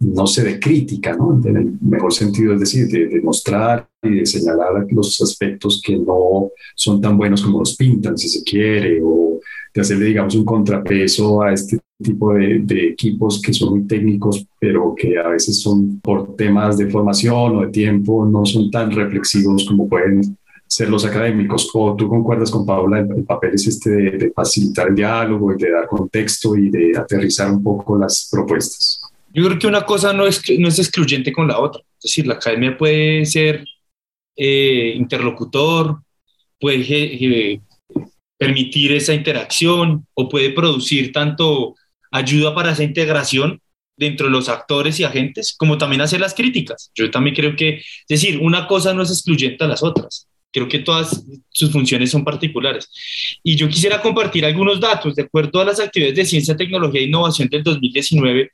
[0.00, 1.40] no sé, de crítica, ¿no?
[1.44, 6.50] En el mejor sentido, es decir, de, mostrar y de señalar los aspectos que no
[6.74, 9.40] son tan buenos como los pintan, si se quiere, o
[9.74, 14.46] de hacerle, digamos, un contrapeso a este tipo de, de, equipos que son muy técnicos,
[14.60, 18.90] pero que a veces son por temas de formación o de tiempo, no son tan
[18.92, 20.38] reflexivos como pueden
[20.68, 21.70] ser los académicos.
[21.74, 23.00] ¿O tú concuerdas con Paula?
[23.00, 27.50] El, papel es este de, facilitar el diálogo y de dar contexto y de aterrizar
[27.50, 29.02] un poco las propuestas.
[29.32, 31.82] Yo creo que una cosa no es, no es excluyente con la otra.
[31.98, 33.64] Es decir, la academia puede ser
[34.36, 36.00] eh, interlocutor,
[36.60, 37.60] puede
[38.36, 41.74] permitir esa interacción o puede producir tanto
[42.10, 43.60] ayuda para esa integración
[43.96, 46.90] dentro de los actores y agentes, como también hacer las críticas.
[46.94, 50.28] Yo también creo que, es decir, una cosa no es excluyente a las otras.
[50.52, 52.88] Creo que todas sus funciones son particulares.
[53.42, 55.14] Y yo quisiera compartir algunos datos.
[55.14, 58.50] De acuerdo a las actividades de ciencia, tecnología e innovación del 2019,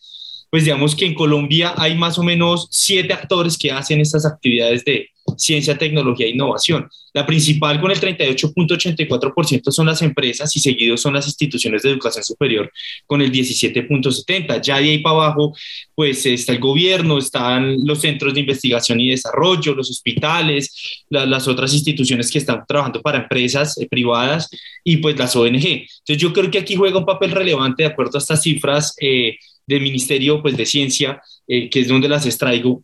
[0.55, 4.85] pues digamos que en Colombia hay más o menos siete actores que hacen estas actividades
[4.85, 6.89] de ciencia, tecnología e innovación.
[7.13, 12.23] La principal con el 38.84% son las empresas y seguidos son las instituciones de educación
[12.23, 12.71] superior
[13.05, 14.63] con el 17.70%.
[14.63, 15.57] Ya de ahí para abajo,
[15.93, 21.75] pues está el gobierno, están los centros de investigación y desarrollo, los hospitales, las otras
[21.75, 24.49] instituciones que están trabajando para empresas eh, privadas
[24.85, 25.67] y pues las ONG.
[25.67, 28.95] Entonces yo creo que aquí juega un papel relevante de acuerdo a estas cifras.
[29.01, 29.37] Eh,
[29.67, 32.83] del Ministerio pues, de Ciencia, eh, que es donde las extraigo,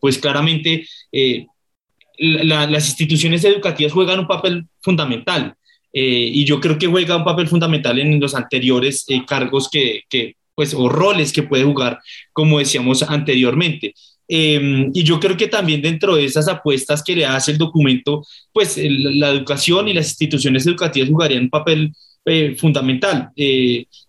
[0.00, 0.86] pues claramente
[2.18, 5.56] las instituciones educativas juegan un papel fundamental
[5.96, 10.02] eh, y yo creo que juega un papel fundamental en los anteriores eh, cargos que,
[10.10, 12.00] que, pues, o roles que puede jugar,
[12.32, 13.94] como decíamos anteriormente.
[14.26, 18.24] Em, y yo creo que también dentro de esas apuestas que le hace el documento,
[18.52, 21.92] pues la educación y las instituciones educativas jugarían un papel
[22.26, 23.30] eh, fundamental.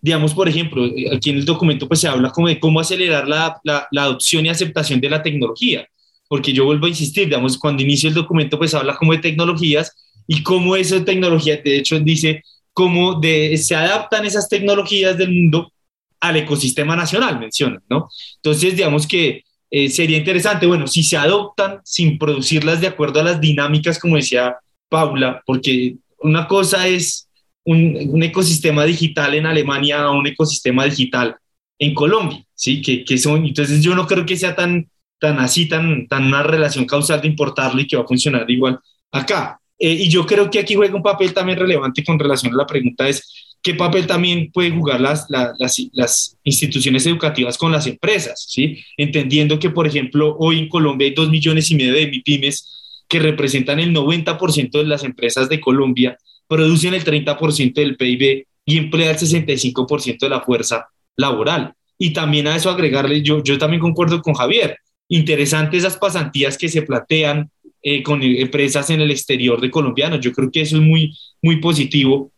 [0.01, 3.59] digamos, por ejemplo, aquí en el documento pues se habla como de cómo acelerar la,
[3.63, 5.88] la, adopción y aceptación de la tecnología
[6.28, 9.91] porque yo vuelvo a insistir, digamos, cuando inicio el documento, pues habla como de tecnologías
[10.28, 12.41] y cómo esa tecnología, de hecho, dice
[12.74, 15.72] cómo se adaptan esas tecnologías del mundo
[16.20, 18.09] al ecosistema nacional, mencionan, ¿no?
[18.38, 23.24] Entonces, digamos que eh, sería interesante, bueno, si se adoptan sin producirlas de acuerdo a
[23.24, 24.57] las dinámicas, como decía
[24.89, 27.24] Paula, porque una cosa es
[27.66, 31.36] un, ecosistema digital en Alemania a un ecosistema digital
[31.78, 32.82] en Colombia, ¿sí?
[32.82, 34.88] Que, que son, entonces yo no creo que sea tan
[35.20, 38.80] tan así, tan, tan una relación causal de importarlo y que va a funcionar igual
[39.11, 39.59] acá.
[39.78, 42.68] Eh, y yo creo que aquí juega un papel también relevante con relación a la
[42.68, 45.57] pregunta es, ¿qué papel también pueden jugar las, las,
[45.91, 48.45] las, instituciones educativas con las empresas?
[48.47, 48.78] ¿sí?
[48.97, 53.20] Entendiendo que, por ejemplo, hoy en Colombia hay dos millones y medio de MIPIMES que
[53.20, 56.18] representan el 90% de las empresas de Colombia,
[56.48, 61.74] producen el 30% del PIB y emplean el 65% de la fuerza laboral.
[61.98, 64.78] Y también a eso agregarle, yo, yo también concuerdo con Javier,
[65.08, 67.50] interesante esas pasantías que se plantean
[67.82, 70.20] eh, con empresas en el exterior de colombianos.
[70.20, 72.32] Yo creo que eso es muy, muy positivo,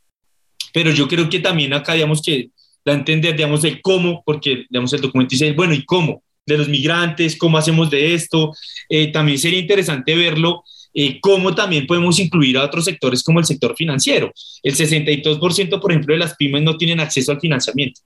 [0.73, 2.49] pero yo creo que también acá, digamos, que
[2.83, 6.21] da a entender, digamos, el cómo, porque, digamos, el documento dice, bueno, ¿y cómo?
[6.45, 8.53] De los migrantes, ¿cómo hacemos de esto?
[8.89, 10.63] Eh, también sería interesante verlo,
[10.99, 14.33] eh, cómo también podemos incluir a otros sectores como el sector financiero.
[14.63, 18.01] El 62%, por ejemplo, de las pymes no tienen acceso al financiamiento.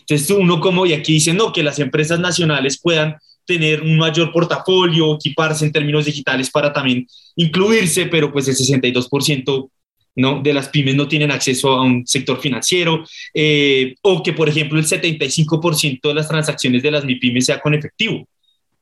[0.00, 3.14] Entonces, uno como, y aquí dice, no, que las empresas nacionales puedan
[3.46, 7.06] tener un mayor portafolio, equiparse en términos digitales para también
[7.36, 9.70] incluirse, pero pues el 62%
[10.16, 10.42] ¿no?
[10.42, 14.80] de las pymes no tienen acceso a un sector financiero, eh, o que por ejemplo
[14.80, 18.26] el 75% de las transacciones de las MIPYMES sea con efectivo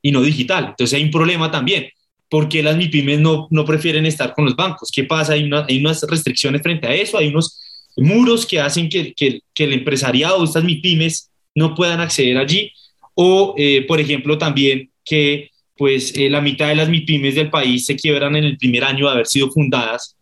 [0.00, 0.68] y no digital.
[0.70, 1.90] Entonces hay un problema también.
[2.32, 4.90] ¿Por qué las MIPYMES no, no prefieren estar con los bancos?
[4.90, 5.34] ¿Qué pasa?
[5.34, 7.60] Hay, hay unas restricciones frente a eso, hay unos
[7.98, 12.72] muros que hacen que, que, que el empresariado, estas MIPYMES, no puedan acceder allí
[13.12, 17.84] o, eh, por ejemplo, también que pues eh, la mitad de las MIPIMES del país
[17.84, 20.16] se quiebran en el primer año de haber sido fundadas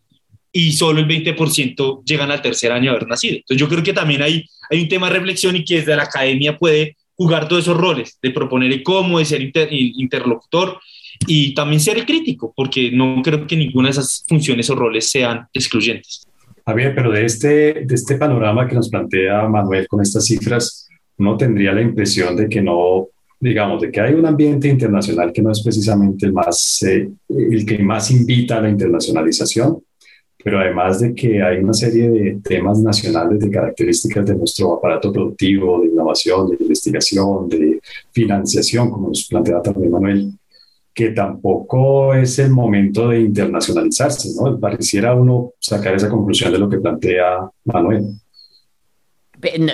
[0.50, 3.36] y solo el 20% llegan al tercer año de haber nacido.
[3.36, 6.02] Entonces yo creo que también hay, hay un tema de reflexión y que desde la
[6.02, 10.80] academia puede jugar todos esos roles, de proponer el cómo, de ser interlocutor
[11.26, 15.46] y también ser crítico, porque no creo que ninguna de esas funciones o roles sean
[15.52, 16.26] excluyentes.
[16.66, 21.36] Javier, pero de este, de este panorama que nos plantea Manuel con estas cifras, uno
[21.36, 23.08] tendría la impresión de que no,
[23.38, 27.66] digamos, de que hay un ambiente internacional que no es precisamente el, más, eh, el
[27.66, 29.82] que más invita a la internacionalización,
[30.42, 35.12] pero además de que hay una serie de temas nacionales de características de nuestro aparato
[35.12, 37.80] productivo, de innovación, de investigación, de
[38.12, 40.32] financiación, como nos plantea también Manuel,
[41.00, 44.60] que tampoco es el momento de internacionalizarse, ¿no?
[44.60, 48.04] Pareciera uno sacar esa conclusión de lo que plantea Manuel.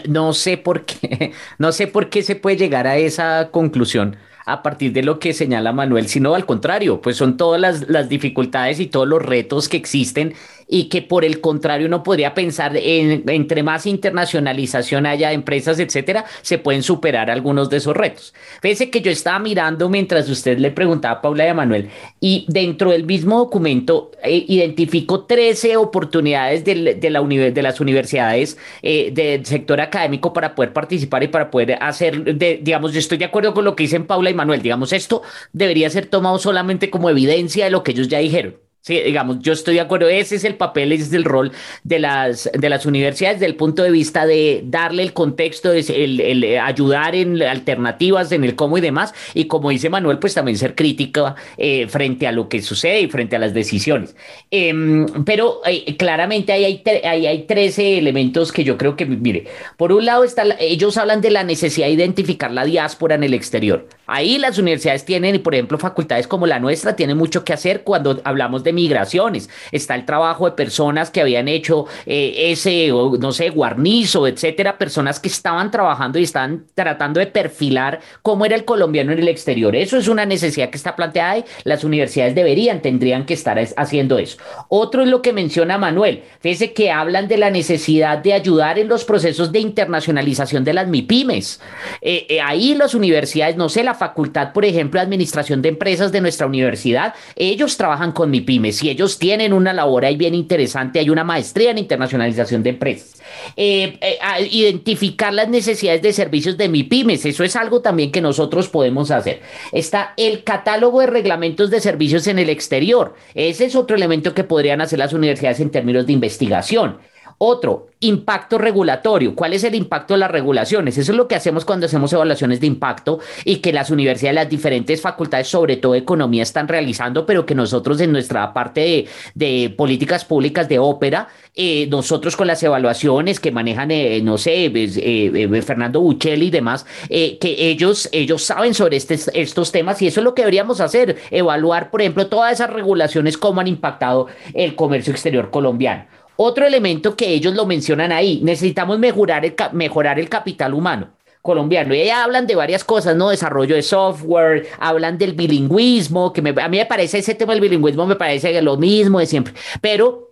[0.08, 4.14] No, sé por qué, no sé por qué se puede llegar a esa conclusión
[4.46, 8.08] a partir de lo que señala Manuel, sino al contrario, pues son todas las, las
[8.08, 10.34] dificultades y todos los retos que existen
[10.68, 15.78] y que por el contrario uno podría pensar en entre más internacionalización haya de empresas,
[15.78, 18.34] etcétera, se pueden superar algunos de esos retos.
[18.60, 21.88] Fíjese que yo estaba mirando mientras usted le preguntaba a Paula y a Manuel
[22.20, 26.74] y dentro del mismo documento eh, identificó 13 oportunidades de,
[27.10, 32.36] la de las universidades eh, del sector académico para poder participar y para poder hacer,
[32.36, 35.22] de, digamos, yo estoy de acuerdo con lo que dicen Paula y Manuel, digamos, esto
[35.52, 39.52] debería ser tomado solamente como evidencia de lo que ellos ya dijeron Sí, digamos, yo
[39.52, 41.50] estoy de acuerdo, ese es el papel, ese es el rol
[41.82, 46.20] de las, de las universidades desde el punto de vista de darle el contexto, el,
[46.20, 50.56] el, ayudar en alternativas, en el cómo y demás, y como dice Manuel, pues también
[50.56, 54.14] ser crítica eh, frente a lo que sucede y frente a las decisiones.
[54.52, 59.48] Em, pero eh, claramente ahí hay, ahí hay 13 elementos que yo creo que, mire,
[59.76, 63.34] por un lado está, ellos hablan de la necesidad de identificar la diáspora en el
[63.34, 63.88] exterior.
[64.06, 67.82] Ahí las universidades tienen, y por ejemplo, facultades como la nuestra tienen mucho que hacer
[67.82, 69.48] cuando hablamos de migraciones.
[69.72, 75.20] Está el trabajo de personas que habían hecho eh, ese, no sé, guarnizo, etcétera, personas
[75.20, 79.74] que estaban trabajando y estaban tratando de perfilar cómo era el colombiano en el exterior.
[79.74, 84.18] Eso es una necesidad que está planteada y las universidades deberían, tendrían que estar haciendo
[84.18, 84.38] eso.
[84.68, 86.22] Otro es lo que menciona Manuel.
[86.40, 90.88] Fíjese que hablan de la necesidad de ayudar en los procesos de internacionalización de las
[90.88, 91.60] MIPIMES.
[92.00, 96.12] Eh, eh, ahí las universidades, no sé, la facultad, por ejemplo, de administración de empresas
[96.12, 100.98] de nuestra universidad, ellos trabajan con MIPIMES si ellos tienen una labor ahí bien interesante,
[100.98, 103.20] hay una maestría en internacionalización de empresas.
[103.56, 104.18] Eh, eh,
[104.50, 109.40] identificar las necesidades de servicios de MIPIMES, eso es algo también que nosotros podemos hacer.
[109.72, 113.14] Está el catálogo de reglamentos de servicios en el exterior.
[113.34, 116.98] Ese es otro elemento que podrían hacer las universidades en términos de investigación.
[117.38, 119.34] Otro, impacto regulatorio.
[119.34, 120.96] ¿Cuál es el impacto de las regulaciones?
[120.96, 124.48] Eso es lo que hacemos cuando hacemos evaluaciones de impacto y que las universidades, las
[124.48, 130.24] diferentes facultades, sobre todo economía, están realizando, pero que nosotros en nuestra parte de, políticas
[130.24, 135.62] públicas de ópera, eh, nosotros con las evaluaciones que manejan, eh, no sé, pues, eh,
[135.62, 140.24] Fernando Buccelli y demás, que ellos, ellos saben sobre este, estos temas y eso es
[140.24, 145.12] lo que deberíamos hacer, evaluar, por ejemplo, todas esas regulaciones, cómo han impactado el comercio
[145.12, 146.06] exterior colombiano.
[146.36, 151.16] Otro elemento que ellos lo mencionan ahí, necesitamos mejorar el, mejorar el capital humano
[151.46, 151.94] colombiano.
[151.94, 153.30] Y hablan de varias cosas, ¿no?
[153.30, 158.04] Desarrollo de software, hablan del bilingüismo, que a mí me parece ese tema del bilingüismo,
[158.04, 159.54] me parece lo mismo de siempre.
[159.80, 160.25] Pero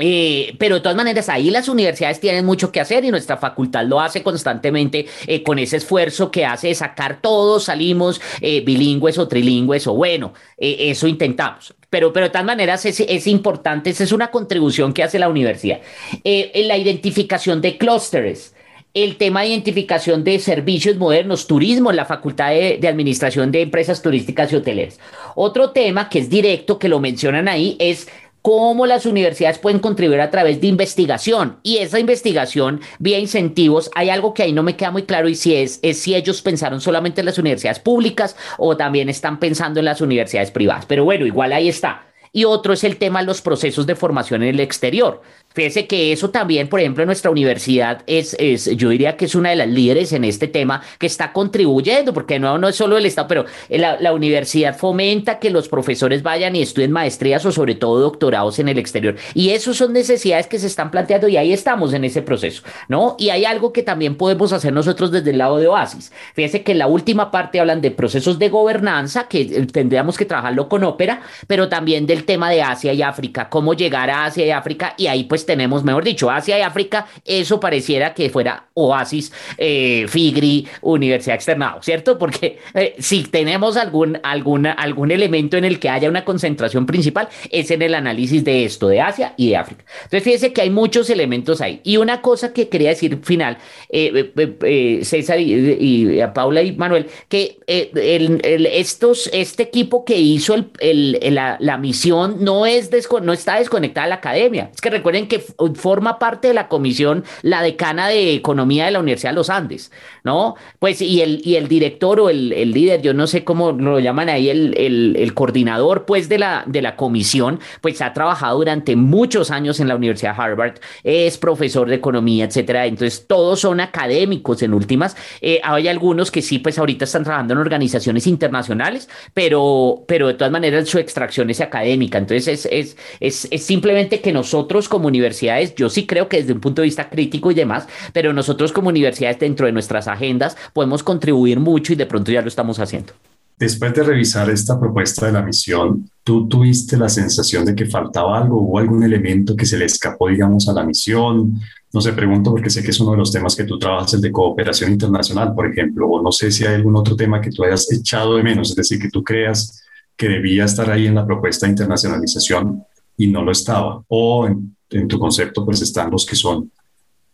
[0.00, 3.84] eh, pero de todas maneras, ahí las universidades tienen mucho que hacer y nuestra facultad
[3.84, 9.18] lo hace constantemente eh, con ese esfuerzo que hace de sacar todos, salimos eh, bilingües
[9.18, 11.74] o trilingües o bueno, eso intentamos.
[11.88, 15.28] Pero, pero de todas maneras es, es, importante, esa es una contribución que hace la
[15.28, 15.80] universidad.
[16.24, 18.54] la identificación de clústeres
[18.92, 23.62] el tema de identificación de servicios modernos, turismo en la Facultad de, de, Administración de
[23.62, 24.98] Empresas Turísticas y Hoteleras.
[25.36, 28.08] Otro tema que es directo, que lo mencionan ahí, es
[28.42, 34.10] cómo las universidades pueden contribuir a través de investigación y esa investigación vía incentivos, hay
[34.10, 36.80] algo que ahí no me queda muy claro y si es, es si ellos pensaron
[36.80, 40.86] solamente en las universidades públicas o también están pensando en las universidades privadas.
[40.86, 42.06] Pero bueno, igual ahí está.
[42.32, 45.20] Y otro es el tema de los procesos de formación en el exterior.
[45.52, 49.50] Fíjese que eso también, por ejemplo, nuestra universidad es, es, yo diría que es una
[49.50, 53.04] de las líderes en este tema que está contribuyendo, porque no, no es solo el
[53.04, 57.74] Estado, pero la, la, universidad fomenta que los profesores vayan y estudien maestrías o sobre
[57.74, 59.16] todo doctorados en el exterior.
[59.34, 63.16] Y eso son necesidades que se están planteando y ahí estamos en ese proceso, ¿no?
[63.18, 66.12] Y hay algo que también podemos hacer nosotros desde el lado de Oasis.
[66.34, 70.26] Fíjese que en la última parte hablan de procesos de gobernanza, que eh, tendríamos que
[70.26, 74.46] trabajarlo con ópera, pero también del tema de Asia y África, cómo llegar a Asia
[74.46, 78.28] y África, y ahí pues pues tenemos, mejor dicho, Asia y África, eso pareciera que
[78.28, 82.18] fuera Oasis, eh, Figri, Universidad Externado, ¿cierto?
[82.18, 87.28] Porque eh, si tenemos algún, alguna, algún elemento en el que haya una concentración principal,
[87.50, 89.84] es en el análisis de esto, de Asia y de África.
[90.04, 91.80] Entonces, fíjense que hay muchos elementos ahí.
[91.84, 93.56] Y una cosa que quería decir final,
[93.88, 102.44] eh, César y, a Paula y Manuel, que estos, este equipo que hizo la, misión
[102.44, 102.90] no, es
[103.22, 104.70] no está desconectada de la academia.
[104.74, 105.42] Es que recuerden que
[105.74, 109.90] forma parte de la comisión la decana de economía de la Universidad de los Andes,
[110.24, 110.56] ¿no?
[110.78, 113.98] Pues y el, y el director o el, el líder, yo no sé cómo lo
[114.00, 118.58] llaman ahí, el, el, el, coordinador pues de la, de la comisión, pues ha trabajado
[118.58, 120.74] durante muchos años en la Universidad de Harvard,
[121.04, 122.86] es profesor de economía, etcétera.
[122.86, 125.16] Entonces todos son académicos en últimas.
[125.40, 130.34] Eh, hay algunos que sí, pues ahorita están trabajando en organizaciones internacionales, pero, pero de
[130.34, 132.18] todas maneras su extracción es académica.
[132.18, 136.38] Entonces es, es, es, es simplemente que nosotros como universidad universidades, yo sí creo que
[136.38, 140.08] desde un punto de vista crítico y demás, pero nosotros como universidades dentro de nuestras
[140.08, 143.12] agendas podemos contribuir mucho y de pronto ya lo estamos haciendo.
[143.60, 148.38] Después de revisar esta propuesta de la misión, ¿tú tuviste la sensación de que faltaba
[148.38, 148.58] algo?
[148.62, 151.60] ¿Hubo algún elemento que se le escapó, digamos, a la misión?
[151.92, 154.22] No sé, pregunto porque sé que es uno de los temas que tú trabajas, el
[154.22, 157.62] de cooperación internacional, por ejemplo, o no sé si hay algún otro tema que tú
[157.62, 159.84] hayas echado de menos, es decir, que tú creas
[160.16, 162.82] que debía estar ahí en la propuesta de internacionalización
[163.18, 164.48] y no lo estaba, o
[164.90, 166.70] en tu concepto, pues están los que son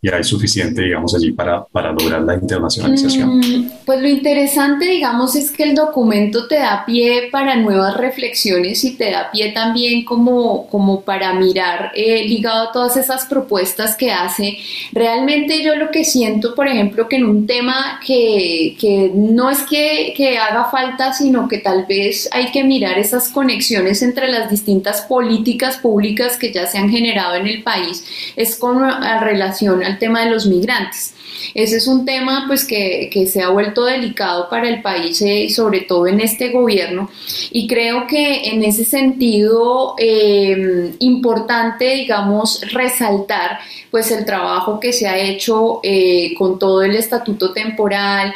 [0.03, 3.39] ya es suficiente, digamos, allí para, para lograr la internacionalización?
[3.39, 8.85] Mm, pues lo interesante, digamos, es que el documento te da pie para nuevas reflexiones
[8.85, 13.97] y te da pie también como, como para mirar, eh, ligado a todas esas propuestas
[13.97, 14.59] que hace.
[14.93, 19.63] Realmente yo lo que siento, por ejemplo, que en un tema que, que no es
[19.63, 24.51] que, que haga falta, sino que tal vez hay que mirar esas conexiones entre las
[24.51, 28.05] distintas políticas públicas que ya se han generado en el país,
[28.37, 28.83] es con
[29.21, 31.15] relación al tema de los migrantes.
[31.55, 35.81] Ese es un tema pues que, se ha vuelto delicado para el país eh, sobre
[35.81, 37.11] todo en este gobierno
[37.51, 43.59] y creo que en ese sentido eh, importante digamos resaltar
[43.91, 48.33] pues el trabajo que se ha hecho eh, con todo el estatuto temporal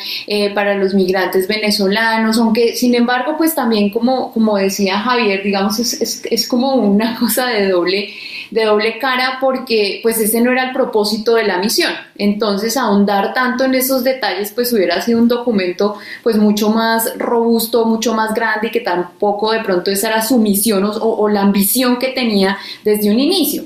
[0.54, 6.22] para los migrantes venezolanos aunque sin embargo pues también como, como decía Javier digamos es,
[6.24, 8.14] es como una cosa de doble
[8.50, 11.92] de doble cara porque pues ese no era el propósito de la misión.
[12.16, 17.84] Entonces ahondar tanto en esos detalles pues hubiera sido un documento pues mucho más robusto,
[17.84, 21.42] mucho más grande y que tampoco de pronto esa era su misión o, o la
[21.42, 23.64] ambición que tenía desde un inicio.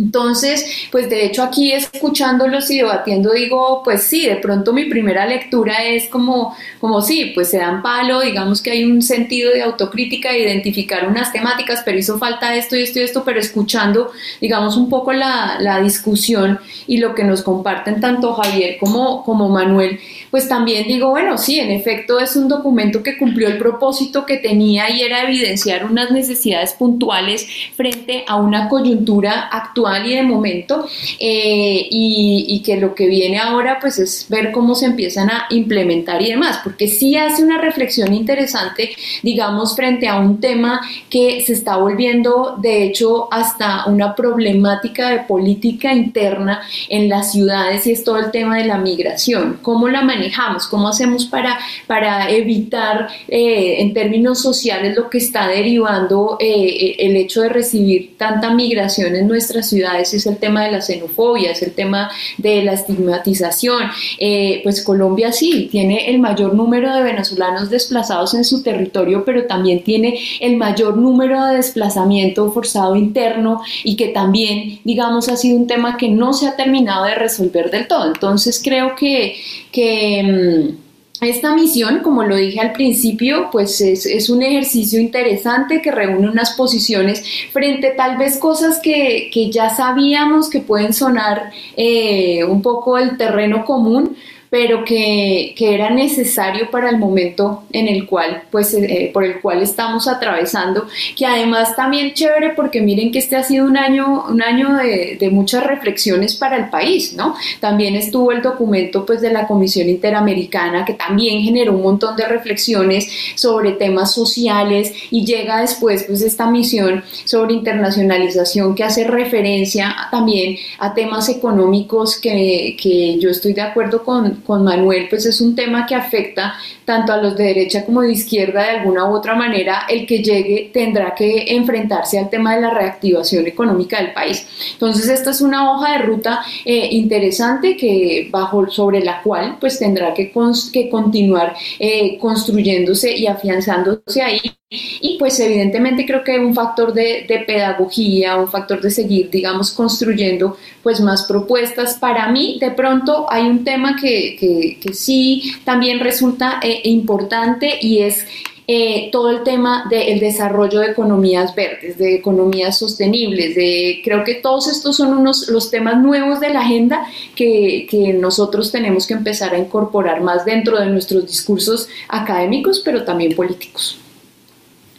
[0.00, 5.26] Entonces, pues de hecho aquí escuchándolos y debatiendo digo, pues sí, de pronto mi primera
[5.26, 9.62] lectura es como, como sí, pues se dan palo, digamos que hay un sentido de
[9.62, 14.10] autocrítica, de identificar unas temáticas, pero hizo falta esto y esto y esto, pero escuchando,
[14.40, 19.50] digamos, un poco la, la discusión y lo que nos comparten tanto Javier como, como
[19.50, 24.24] Manuel, pues también digo, bueno, sí, en efecto es un documento que cumplió el propósito
[24.24, 27.46] que tenía y era evidenciar unas necesidades puntuales
[27.76, 30.86] frente a una coyuntura actual y de momento
[31.18, 36.20] eh, y, que lo que viene ahora pues es ver cómo se empiezan a implementar
[36.20, 38.90] y demás, porque sí hace una reflexión interesante,
[39.22, 45.20] digamos, frente a un tema que se está volviendo de hecho hasta una problemática de
[45.20, 50.02] política interna en las ciudades y es todo el tema de la migración, cómo la
[50.02, 56.96] manejamos, cómo hacemos para, para evitar eh, en términos sociales lo que está derivando eh,
[56.98, 61.52] el hecho de recibir tanta migración en nuestras ciudades es el tema de la xenofobia,
[61.52, 63.84] es el tema de la estigmatización.
[64.18, 69.46] Eh, pues Colombia sí, tiene el mayor número de venezolanos desplazados en su territorio, pero
[69.46, 75.56] también tiene el mayor número de desplazamiento forzado interno y que también, digamos, ha sido
[75.56, 78.06] un tema que no se ha terminado de resolver del todo.
[78.06, 79.36] Entonces creo que...
[79.72, 80.79] que mm,
[81.20, 86.52] esta misión, como lo dije al principio, pues es, un ejercicio interesante que reúne unas
[86.52, 93.16] posiciones frente tal vez cosas que, ya sabíamos que pueden sonar eh, un poco el
[93.16, 94.16] terreno común,
[94.50, 99.62] pero que, era necesario para el momento en el cual, pues, eh, por el cual
[99.62, 104.42] estamos atravesando, que además también chévere porque miren que este ha sido un año, un
[104.42, 107.36] año de, muchas reflexiones para el país, ¿no?
[107.60, 112.26] También estuvo el documento, pues, de la Comisión Interamericana, que también generó un montón de
[112.26, 119.94] reflexiones sobre temas sociales y llega después, pues, esta misión sobre internacionalización que hace referencia
[120.10, 125.40] también a temas económicos que, que yo estoy de acuerdo con, con Manuel, pues es
[125.40, 129.14] un tema que afecta tanto a los de derecha como de izquierda de alguna u
[129.14, 129.82] otra manera.
[129.88, 134.46] El que llegue tendrá que enfrentarse al tema de la reactivación económica del país.
[134.72, 139.78] Entonces, esta es una hoja de ruta eh, interesante que bajo sobre la cual pues
[139.78, 140.32] tendrá que,
[140.72, 144.40] que continuar eh, construyéndose y afianzándose ahí
[144.72, 150.56] y pues evidentemente creo que un factor de, pedagogía, un factor de seguir, digamos, construyendo
[150.82, 151.94] pues más propuestas.
[151.94, 158.24] Para mí, de pronto, hay un tema que, sí también resulta eh, importante y es
[158.68, 164.34] eh, todo el tema del desarrollo de economías verdes, de economías sostenibles, de creo que
[164.34, 167.04] todos estos son unos los temas nuevos de la agenda
[167.34, 173.34] que nosotros tenemos que empezar a incorporar más dentro de nuestros discursos académicos, pero también
[173.34, 173.98] políticos.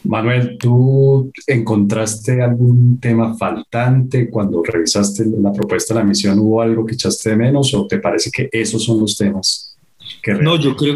[0.03, 6.39] Manuel, ¿tú encontraste algún tema faltante cuando revisaste la propuesta de la misión?
[6.39, 9.77] ¿Hubo algo que echaste de menos o te parece que esos son los temas
[10.21, 10.95] que no, yo creo...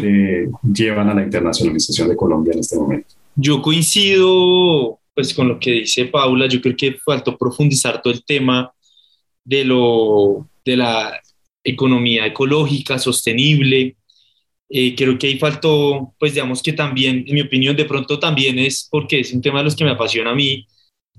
[0.62, 3.08] llevan a la internacionalización de Colombia en este momento?
[3.34, 8.22] Yo coincido pues con lo que dice Paula, yo creo que faltó profundizar todo el
[8.22, 8.70] tema
[9.42, 11.18] de, lo, de la
[11.64, 13.96] economía ecológica, sostenible.
[14.68, 18.58] Eh, creo que ahí faltó, pues digamos que también, en mi opinión, de pronto también
[18.58, 20.66] es porque es un tema de los que me apasiona a mí.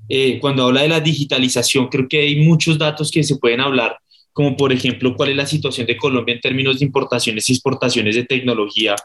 [0.10, 3.98] Eh, cuando habla de la digitalización, creo que hay muchos datos que se pueden hablar,
[4.34, 8.16] como por ejemplo, cuál es la situación de Colombia en términos de importaciones y exportaciones
[8.16, 8.96] de tecnología,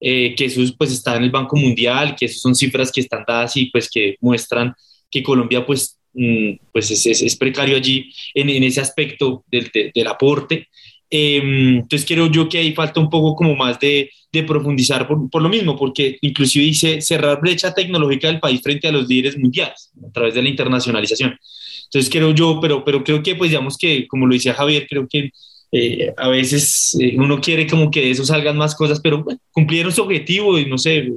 [0.00, 3.24] eh, que eso pues está en el Banco Mundial, que eso son cifras que están
[3.26, 4.74] dadas y pues que muestran
[5.10, 10.06] que Colombia pues Mm, pues es, es, precario allí en, en ese aspecto del, del
[10.06, 10.68] aporte.
[11.10, 15.30] Em, entonces creo yo que ahí falta un poco como más de, de profundizar por,
[15.30, 19.38] por, lo mismo, porque inclusive dice cerrar brecha tecnológica del país frente a los líderes
[19.38, 21.38] mundiales a través de la internacionalización.
[21.84, 25.08] Entonces creo yo, pero, pero creo que pues digamos que, como lo decía Javier, creo
[25.08, 25.30] que
[25.72, 29.40] eh, a veces eh, uno quiere como que de eso salgan más cosas, pero bueno,
[29.52, 31.10] cumplieron su objetivo y no sé,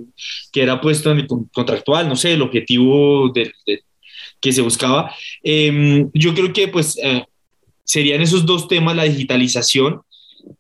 [0.52, 3.84] que era puesto en el contractual, no sé, el objetivo de, de
[4.42, 5.14] que se buscaba.
[5.44, 7.24] Em, yo creo que pues eh,
[7.92, 10.00] serían esos dos temas, la digitalización,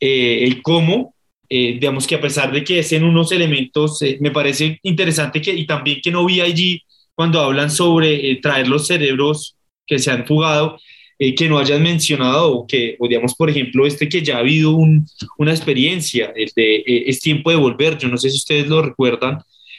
[0.01, 1.15] eh, el cómo,
[1.47, 5.65] eh, digamos que a pesar de que sean unos elementos, me parece interesante que, y
[5.65, 6.83] también que no vi allí
[7.15, 9.55] cuando hablan sobre traer los cerebros
[9.87, 10.77] que se han fugado,
[11.17, 14.71] que no hayan mencionado, o que, o digamos, por ejemplo, este que ya ha habido
[14.71, 15.05] un,
[15.37, 19.37] una experiencia, el de Es tiempo de volver, yo no sé si ustedes lo recuerdan,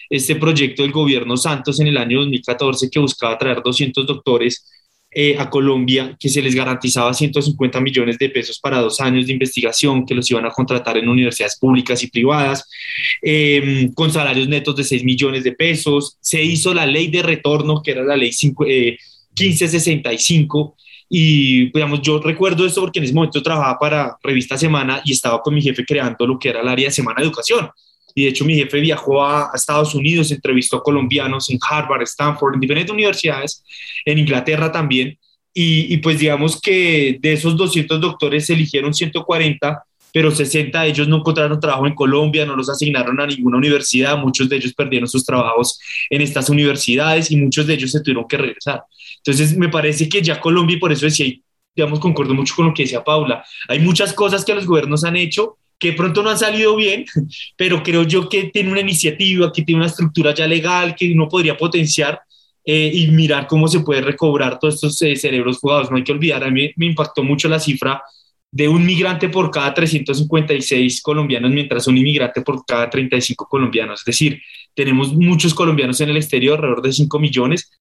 [0.08, 4.64] este proyecto del gobierno Santos en el año 2014 que buscaba traer 200 doctores
[5.14, 9.32] eh, a Colombia, que se les garantizaba 150 millones de pesos para dos años de
[9.32, 12.66] investigación, que los iban a contratar en universidades públicas y privadas,
[13.20, 16.16] em, con salarios netos de 6 millones de pesos.
[16.20, 20.76] Se hizo la ley de retorno, que era la ley 1565.
[20.78, 25.12] Eh, y, digamos, yo recuerdo esto porque en ese momento trabajaba para Revista Semana y
[25.12, 27.68] estaba con mi jefe creando lo que era el área de Semana de Educación
[28.14, 32.54] y de hecho mi jefe viajó a, Estados Unidos, entrevistó a colombianos en Harvard, Stanford,
[32.54, 33.64] en diferentes universidades,
[34.04, 35.18] en Inglaterra también,
[35.54, 41.08] y, pues digamos que de esos 200 doctores se eligieron 140, pero 60 de ellos
[41.08, 45.08] no encontraron trabajo en Colombia, no los asignaron a ninguna universidad, muchos de ellos perdieron
[45.08, 48.82] sus trabajos en estas universidades y muchos de ellos se tuvieron que regresar.
[49.18, 51.34] Entonces me parece que ya Colombia, y por eso decía,
[51.76, 55.16] digamos, concuerdo mucho con lo que decía Paula, hay muchas cosas que los gobiernos han
[55.16, 57.04] hecho que pronto no han salido bien,
[57.56, 61.28] pero creo yo que tiene una iniciativa, que tiene una estructura ya legal que uno
[61.28, 62.20] podría potenciar
[62.64, 65.90] eh, y mirar cómo se puede recobrar todos estos eh, cerebros jugados.
[65.90, 68.00] No hay que olvidar, a mí me impactó mucho la cifra
[68.48, 74.02] de un migrante por cada 356 colombianos, mientras un inmigrante por cada 35 colombianos.
[74.02, 74.40] Es decir,
[74.76, 77.72] tenemos muchos colombianos en el exterior, alrededor de 5 millones,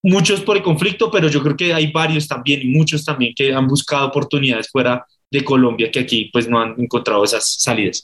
[0.00, 3.66] muchos por el conflicto, pero yo creo que hay varios también muchos también que han
[3.66, 8.02] buscado oportunidades fuera de Colombia que aquí pues no han encontrado esas salidas.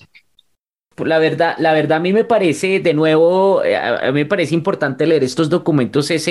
[0.97, 4.55] La verdad, la verdad a mí me parece, de nuevo, eh, a, mí me parece
[4.55, 6.29] importante leer estos documentos es,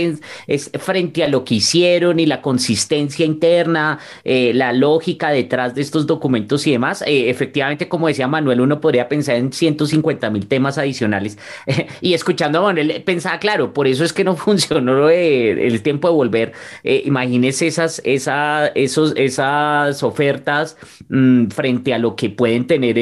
[0.48, 5.82] es, frente a lo que hicieron y la consistencia interna, eh, la lógica detrás de
[5.82, 7.04] estos documentos y demás.
[7.06, 11.38] Eh, efectivamente, como decía Manuel, uno podría pensar en 150 mil temas adicionales.
[12.02, 16.14] y escuchando a Manuel, pensaba, claro, por eso es que no funcionó el tiempo de
[16.14, 16.54] volver.
[16.84, 20.78] imagínese esas, esa, esos, esas ofertas
[21.10, 22.96] mm, frente a lo que pueden tener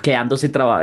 [0.00, 0.77] quedándose trabajando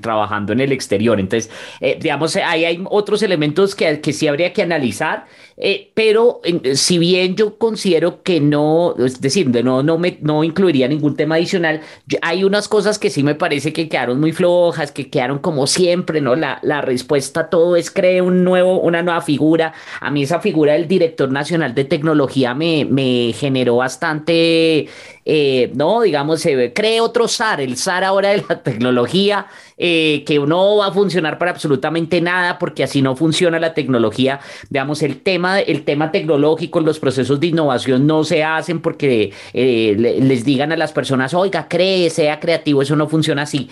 [0.00, 1.18] trabajando en el exterior.
[1.20, 5.26] Entonces, eh, digamos, ahí hay otros elementos que, que sí habría que analizar,
[5.56, 6.40] eh, pero
[6.74, 11.34] si bien yo considero que no, es decir, no, no, me, no incluiría ningún tema
[11.34, 11.80] adicional,
[12.22, 16.20] hay unas cosas que sí me parece que quedaron muy flojas, que quedaron como siempre,
[16.20, 16.36] ¿no?
[16.36, 19.72] La, la respuesta a todo es cree un nuevo, una nueva figura.
[20.00, 24.88] A mí esa figura del director nacional de tecnología me, me generó bastante
[25.30, 29.46] eh, no, digamos, se cree otro SAR, el SAR ahora de la tecnología,
[29.78, 34.40] eh, que no va a funcionar para absolutamente nada, porque así no funciona la tecnología.
[34.70, 39.94] Digamos, el tema, el tema tecnológico, los procesos de innovación no se hacen porque eh,
[40.20, 43.68] les digan a las personas, oiga, cree, sea creativo, eso no funciona así,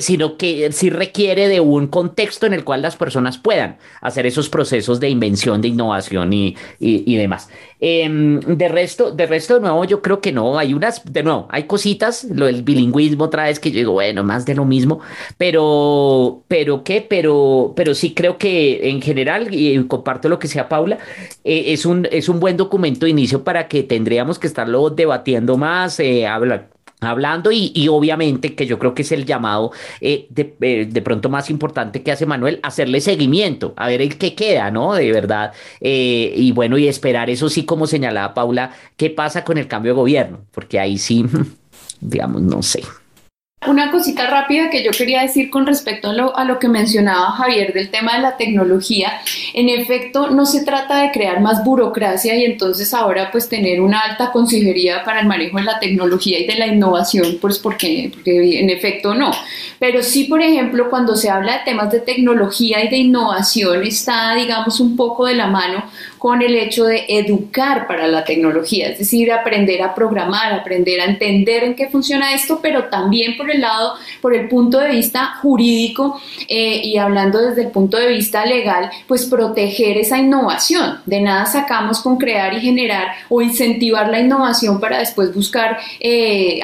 [0.00, 4.48] sino que sí requiere de un contexto en el cual las personas puedan hacer esos
[4.48, 7.48] procesos de invención, de innovación y, y demás.
[7.82, 10.58] Em, de resto, de resto, de nuevo, yo creo que no.
[10.58, 14.22] Hay unas, de nuevo, hay cositas, lo del bilingüismo otra vez que yo digo, bueno,
[14.22, 15.00] más de lo mismo,
[15.38, 20.68] pero, pero qué, pero, pero sí creo que en general, y comparto lo que sea
[20.68, 20.98] Paula,
[21.44, 25.56] eh, es, un, es un buen documento de inicio para que tendríamos que estarlo debatiendo
[25.56, 26.26] más, eh,
[27.00, 31.50] hablando y, obviamente que yo creo que es el llamado eh, eh, de, pronto más
[31.50, 34.94] importante que hace Manuel, hacerle seguimiento, a ver el que queda, ¿no?
[34.94, 35.52] De verdad.
[35.80, 39.96] Y bueno, y esperar eso sí, como señalaba Paula, qué pasa con el cambio de
[39.96, 41.24] gobierno, porque ahí sí,
[42.00, 42.82] digamos, no sé.
[43.68, 47.32] Una cosita rápida que yo quería decir con respecto a lo, a lo, que mencionaba
[47.32, 49.20] Javier del tema de la tecnología.
[49.52, 54.00] En efecto, no se trata de crear más burocracia y entonces ahora pues tener una
[54.00, 58.60] alta consejería para el manejo de la tecnología y de la innovación, pues porque, porque
[58.60, 59.30] en efecto no.
[59.78, 64.34] Pero sí, por ejemplo, cuando se habla de temas de tecnología y de innovación, está,
[64.36, 65.84] digamos, un poco de la mano
[66.20, 71.06] con el hecho de educar para la tecnología, es decir, aprender a programar, aprender a
[71.06, 75.36] entender en qué funciona esto, pero también por el lado, por el punto de vista
[75.40, 80.98] jurídico eh, y hablando desde el punto de vista legal, pues proteger esa innovación.
[81.06, 86.60] De nada sacamos con crear y generar o incentivar la innovación para después buscar eh,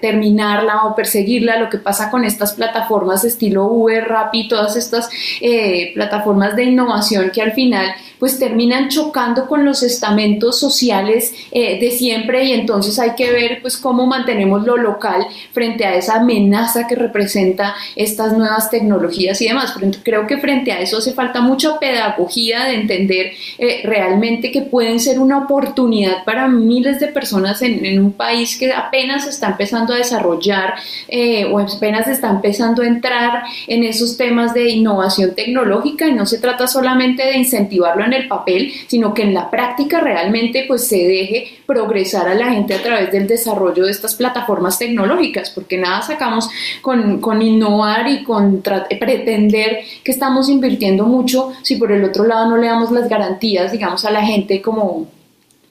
[0.00, 5.90] terminarla o perseguirla, lo que pasa con estas plataformas estilo Uber, Rappi, todas estas eh,
[5.94, 11.90] plataformas de innovación que al final pues terminan chocando con los estamentos sociales eh, de
[11.90, 16.86] siempre y entonces hay que ver pues cómo mantenemos lo local frente a esa amenaza
[16.86, 19.74] que representa estas nuevas tecnologías y demás.
[20.02, 25.00] creo que frente a eso hace falta mucha pedagogía de entender eh, realmente que pueden
[25.00, 29.96] ser una oportunidad para miles de personas en, un país que apenas está empezando a
[29.96, 30.74] desarrollar
[31.08, 36.26] eh, o apenas está empezando a entrar en esos temas de innovación tecnológica y no
[36.26, 40.86] se trata solamente de incentivarlo en el papel, sino que en la práctica realmente pues
[40.86, 45.78] se deje progresar a la gente a través del desarrollo de estas plataformas tecnológicas, porque
[45.78, 46.48] nada sacamos
[46.82, 52.50] con, con innovar y con pretender que estamos invirtiendo mucho si por el otro lado
[52.50, 55.06] no le damos las garantías, digamos, a la gente como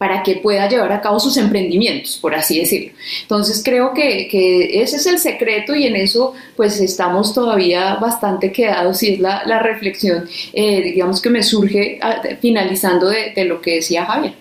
[0.04, 2.92] para que pueda llevar a cabo sus emprendimientos, por así decirlo.
[3.22, 8.52] Entonces creo que, que, ese es el secreto y en eso pues estamos todavía bastante
[8.52, 13.46] quedados y es la, la reflexión, eh, digamos que me surge ah, finalizando de, de,
[13.46, 14.34] lo que decía Javier.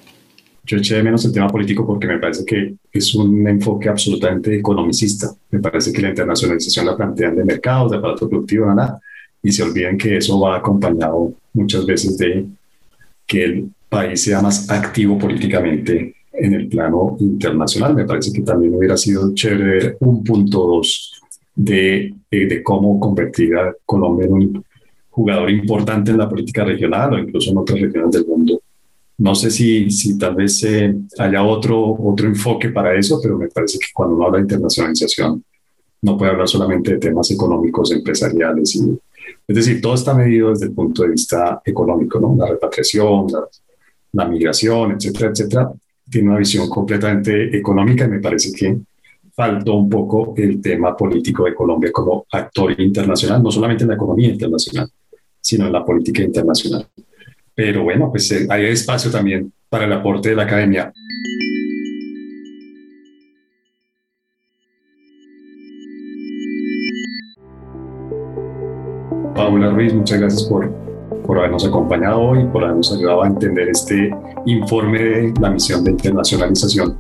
[0.64, 4.56] Yo eché de menos el tema político porque me parece que es un enfoque absolutamente
[4.56, 5.30] economicista.
[5.52, 9.00] Me parece que la internacionalización la plantean de mercados, de aparato productivo, nada,
[9.40, 12.46] y se olviden que eso va acompañado muchas veces de
[13.24, 17.94] que el país sea más activo políticamente en el plano internacional.
[17.94, 21.20] Me parece que también hubiera sido chévere ver un punto dos
[21.54, 24.64] de, de, cómo convertir a Colombia en un
[25.10, 28.62] jugador importante en la política regional o incluso en otras regiones del mundo.
[29.18, 33.48] No sé si, si tal vez eh, haya otro, otro enfoque para eso, pero me
[33.48, 35.44] parece que cuando uno habla de internacionalización,
[36.00, 38.74] no puede hablar solamente de temas económicos, empresariales.
[38.74, 38.98] Y,
[39.46, 42.34] es decir, todo está medido desde el punto de vista económico, ¿no?
[42.36, 43.44] La repatriación, la,
[44.12, 45.72] la migración, etcétera, etcétera,
[46.10, 48.76] tiene una visión completamente económica y me parece que
[49.34, 53.94] faltó un poco el tema político de Colombia como actor internacional, no solamente en la
[53.94, 54.88] economía internacional,
[55.40, 56.86] sino en la política internacional.
[57.54, 60.92] Pero bueno, pues eh, hay espacio también para el aporte de la academia.
[69.34, 70.81] Paula Ruiz, muchas gracias por
[71.32, 74.10] por habernos acompañado hoy, por habernos ayudado a entender este
[74.44, 76.98] informe de la misión de internacionalización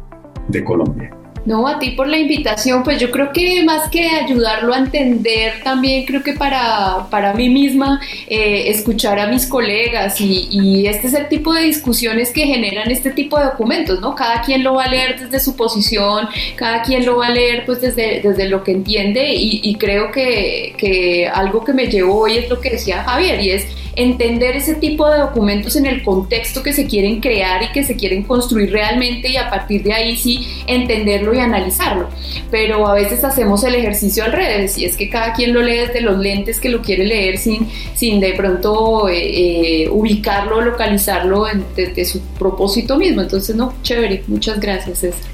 [0.48, 1.14] de Colombia.
[1.44, 5.54] No, a ti por la invitación, pues yo creo que más que ayudarlo a entender,
[5.62, 11.08] también creo que para, para mí misma, eh, escuchar a mis colegas y, y, este
[11.08, 14.14] es el tipo de discusiones que generan este tipo de documentos, ¿no?
[14.14, 17.66] Cada quien lo va a leer desde su posición, cada quien lo va a leer
[17.66, 22.20] pues desde, desde lo que entiende y, y creo que, que algo que me llevó
[22.20, 23.66] hoy es lo que decía Javier y es
[23.96, 27.96] entender ese tipo de documentos en el contexto que se quieren crear y que se
[27.96, 32.08] quieren construir realmente y a partir de ahí sí entenderlo y analizarlo.
[32.50, 35.78] Pero a veces hacemos el ejercicio al revés y es que cada quien lo lee
[35.78, 41.46] desde los lentes que lo quiere leer sin, sin de pronto eh, eh, ubicarlo, localizarlo
[41.76, 43.22] desde su propósito mismo.
[43.22, 45.32] Entonces, no, chévere, muchas gracias César.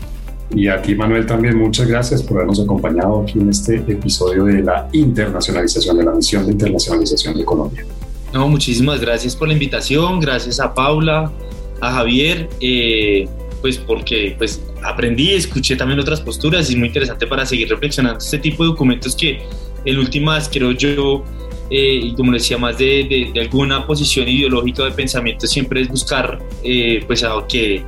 [0.55, 4.63] Y a ti, Manuel, también muchas gracias por habernos acompañado aquí en este episodio de
[4.63, 7.85] la internacionalización, de la misión de internacionalización de Colombia.
[8.33, 11.33] No, muchísimas gracias por la invitación, gracias a Paula,
[11.81, 13.27] a Javier, eh,
[13.63, 18.19] pues porque pues aprendí, escuché también otras posturas y es muy interesante para seguir reflexionando
[18.19, 19.41] este tipo de documentos que
[19.85, 21.25] en últimas creo yo,
[21.71, 26.39] eh, y como decía, más de, de, alguna posición ideológica de pensamiento siempre es buscar
[26.63, 27.83] eh, pues que,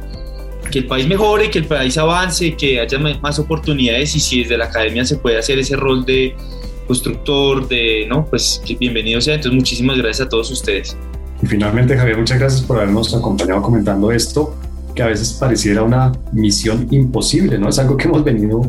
[0.70, 4.56] que el país mejore, que el país avance, que haya más oportunidades y si desde
[4.56, 6.34] la academia se puede hacer ese rol de
[6.90, 8.26] constructor, de, ¿no?
[8.26, 9.36] Pues bienvenido sea.
[9.36, 10.96] Entonces, muchísimas gracias a todos ustedes.
[11.40, 14.56] Y finalmente, Javier, muchas gracias por habernos acompañado comentando esto,
[14.96, 17.68] que a veces pareciera una misión imposible, ¿no?
[17.68, 18.62] Es algo que hemos venido,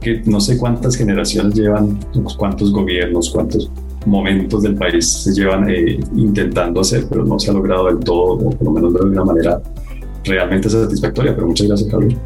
[0.00, 2.00] que no sé cuántas generaciones llevan,
[2.36, 3.70] cuántos gobiernos, cuántos
[4.06, 8.32] momentos del país se llevan eh, intentando hacer, pero no se ha logrado del todo,
[8.32, 9.62] o por lo menos de una manera
[10.24, 11.32] realmente satisfactoria.
[11.32, 12.18] Pero muchas gracias, Javier.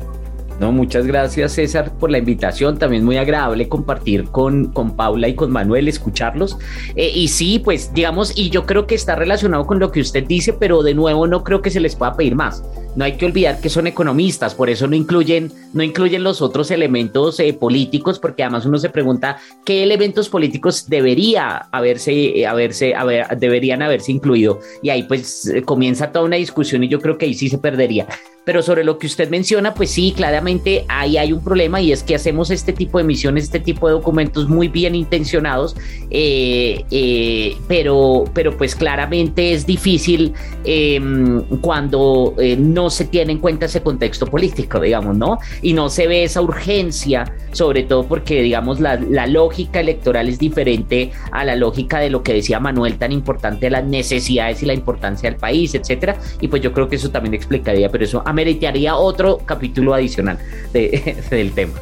[0.63, 2.79] No, muchas gracias César por la invitación.
[2.79, 6.57] También muy agradable compartir con, con Paula y con Manuel, escucharlos.
[6.95, 10.25] Eh, y sí, pues digamos, y yo creo que está relacionado con lo que usted
[10.25, 12.63] dice, pero de nuevo no creo que se les pueda pedir más.
[12.95, 16.71] No hay que olvidar que son economistas, por eso no incluyen, no incluyen los otros
[16.71, 22.95] elementos eh, políticos, porque además uno se pregunta qué elementos políticos debería haberse, eh, haberse,
[22.95, 24.61] haber, deberían haberse incluido.
[24.83, 28.07] Y ahí pues comienza toda una discusión y yo creo que ahí sí se perdería.
[28.45, 32.03] Pero sobre lo que usted menciona, pues sí, claramente ahí hay un problema y es
[32.03, 35.77] que hacemos este tipo de misiones, este tipo de documentos muy bien intencionados,
[36.11, 40.33] eh, eh, pero, pero pues claramente es difícil
[40.65, 45.39] em, cuando eh, no se tiene en cuenta ese contexto político, digamos, ¿no?
[45.63, 50.39] Y no se ve esa urgencia, sobre todo porque, digamos, la, la lógica electoral es
[50.39, 54.75] diferente a la lógica de lo que decía Manuel, tan importante las necesidades y la
[54.75, 56.17] importancia del país, etcétera.
[56.41, 60.39] Y pues yo creo que eso también explicaría, pero eso ameritaría otro capítulo adicional
[60.73, 61.75] de, del tema.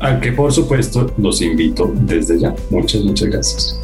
[0.00, 2.54] A que por supuesto los invito desde ya.
[2.70, 3.80] Muchas, muchas gracias.